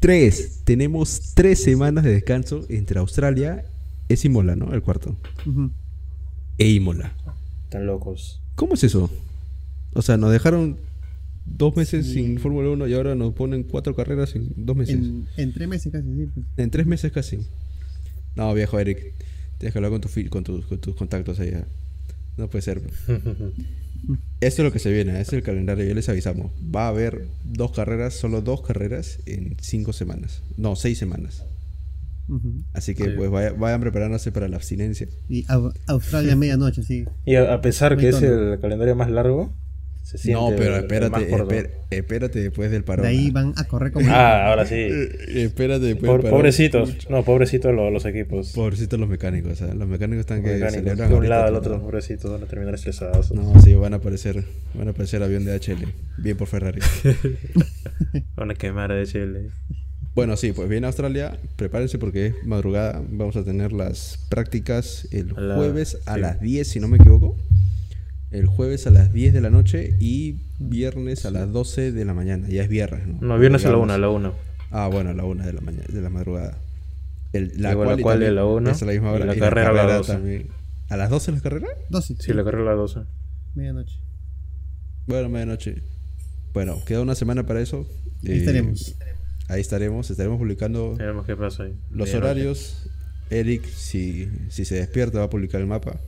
[0.00, 0.60] tres.
[0.64, 3.64] Tenemos tres semanas de descanso entre Australia,
[4.08, 4.72] es Imola, ¿no?
[4.74, 5.16] El cuarto.
[6.58, 7.12] E Imola.
[7.64, 8.40] Están locos.
[8.54, 9.10] ¿Cómo es eso?
[9.94, 10.76] O sea, nos dejaron
[11.56, 14.96] dos meses sin Fórmula 1 y ahora nos ponen cuatro carreras en dos meses.
[14.96, 16.26] En, en tres meses casi, sí.
[16.32, 16.46] pues.
[16.56, 17.38] En tres meses casi.
[18.36, 19.14] No, viejo Eric.
[19.58, 21.66] Tienes que hablar con, tu con, tus, con tus contactos allá.
[22.36, 22.80] No puede ser.
[24.40, 25.12] Esto es lo que se viene.
[25.20, 25.84] Este es el calendario.
[25.84, 26.52] Ya les avisamos.
[26.74, 30.42] Va a haber dos carreras, solo dos carreras en cinco semanas.
[30.56, 31.44] No, seis semanas.
[32.74, 33.10] Así que Sí.
[33.16, 35.08] pues vaya- vayan preparándose para la abstinencia.
[35.28, 37.04] Y Au- Australia a medianoche, sí.
[37.24, 39.52] Y a, a pesar Muy que es el calendario más largo,
[40.08, 40.40] se siente.
[40.40, 43.02] No, pero el- el espérate, espérate después del parón.
[43.04, 44.06] De ahí van a correr como.
[44.10, 44.74] Ah, ahora sí.
[44.76, 46.38] Eh, espérate después Por- del parón.
[46.40, 47.08] pobrecitos.
[47.10, 48.52] No, pobrecitos lo- los equipos.
[48.52, 49.60] Pobrecitos los mecánicos.
[49.62, 49.74] ¿ah?
[49.74, 52.74] Los mecánicos están que Mecánicos, celebran de un lado al otro, pobrecitos, van a terminar
[52.74, 53.32] estresados.
[53.32, 54.42] No, sí, van a aparecer,
[54.74, 55.86] van a aparecer avión de HL.
[56.16, 56.80] Bien por Ferrari.
[58.36, 59.50] Van a quemar a HL.
[60.14, 61.38] Bueno, sí, pues viene Australia.
[61.56, 63.02] Prepárense porque es madrugada.
[63.10, 66.20] Vamos a tener las prácticas el jueves a sí.
[66.20, 67.36] las 10, si no me equivoco.
[68.30, 72.12] El jueves a las 10 de la noche y viernes a las 12 de la
[72.14, 72.46] mañana.
[72.48, 73.18] Ya es viernes, ¿no?
[73.26, 73.84] No, viernes a la Digamos.
[73.84, 74.32] una, a la una.
[74.70, 76.58] Ah, bueno, a la 1 de la mañana, de la madrugada.
[77.32, 79.14] El, la Luego la quali quali también a la una es a la misma y
[79.14, 79.24] hora.
[79.26, 80.12] la y carrera a las 12.
[80.12, 80.48] también.
[80.90, 81.66] ¿A las 12 la carrera?
[81.90, 82.16] 12.
[82.18, 83.00] Sí, la carrera a las 12.
[83.54, 83.98] Medianoche.
[85.06, 85.82] Bueno, medianoche.
[86.52, 87.86] Bueno, queda una semana para eso.
[88.24, 88.94] Ahí Eh, estaremos.
[89.48, 90.10] Ahí estaremos.
[90.10, 91.74] Estaremos publicando qué pasa ahí.
[91.90, 92.88] los horarios.
[93.30, 95.98] Eric, si, si se despierta, va a publicar el mapa.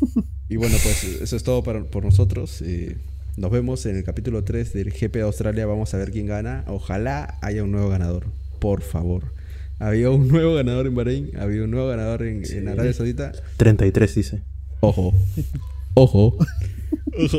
[0.48, 2.60] Y bueno, pues eso es todo para, por nosotros.
[2.60, 2.98] Eh,
[3.38, 5.64] nos vemos en el capítulo 3 del GP de Australia.
[5.64, 6.64] Vamos a ver quién gana.
[6.68, 8.26] Ojalá haya un nuevo ganador.
[8.60, 9.32] Por favor.
[9.78, 11.30] Había un nuevo ganador en Bahrein.
[11.38, 13.32] Había un nuevo ganador en, en Arabia Saudita.
[13.56, 14.42] 33 dice.
[14.80, 15.14] Ojo.
[15.94, 16.36] Ojo.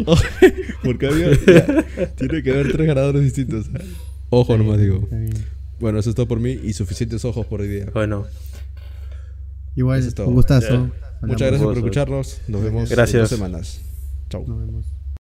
[0.06, 0.22] Ojo.
[0.84, 1.32] Porque había.
[1.32, 1.86] ya,
[2.16, 3.68] tiene que haber tres ganadores distintos.
[4.32, 5.08] Ojo, nomás digo.
[5.80, 7.86] Bueno, eso es todo por mí y suficientes ojos por hoy día.
[7.94, 8.26] Bueno,
[9.76, 10.90] Igual, es un gustazo.
[11.22, 12.42] Muchas gracias por escucharnos.
[12.48, 13.16] Nos vemos Gracias.
[13.16, 13.82] en dos semanas.
[14.32, 14.86] Nos vemos.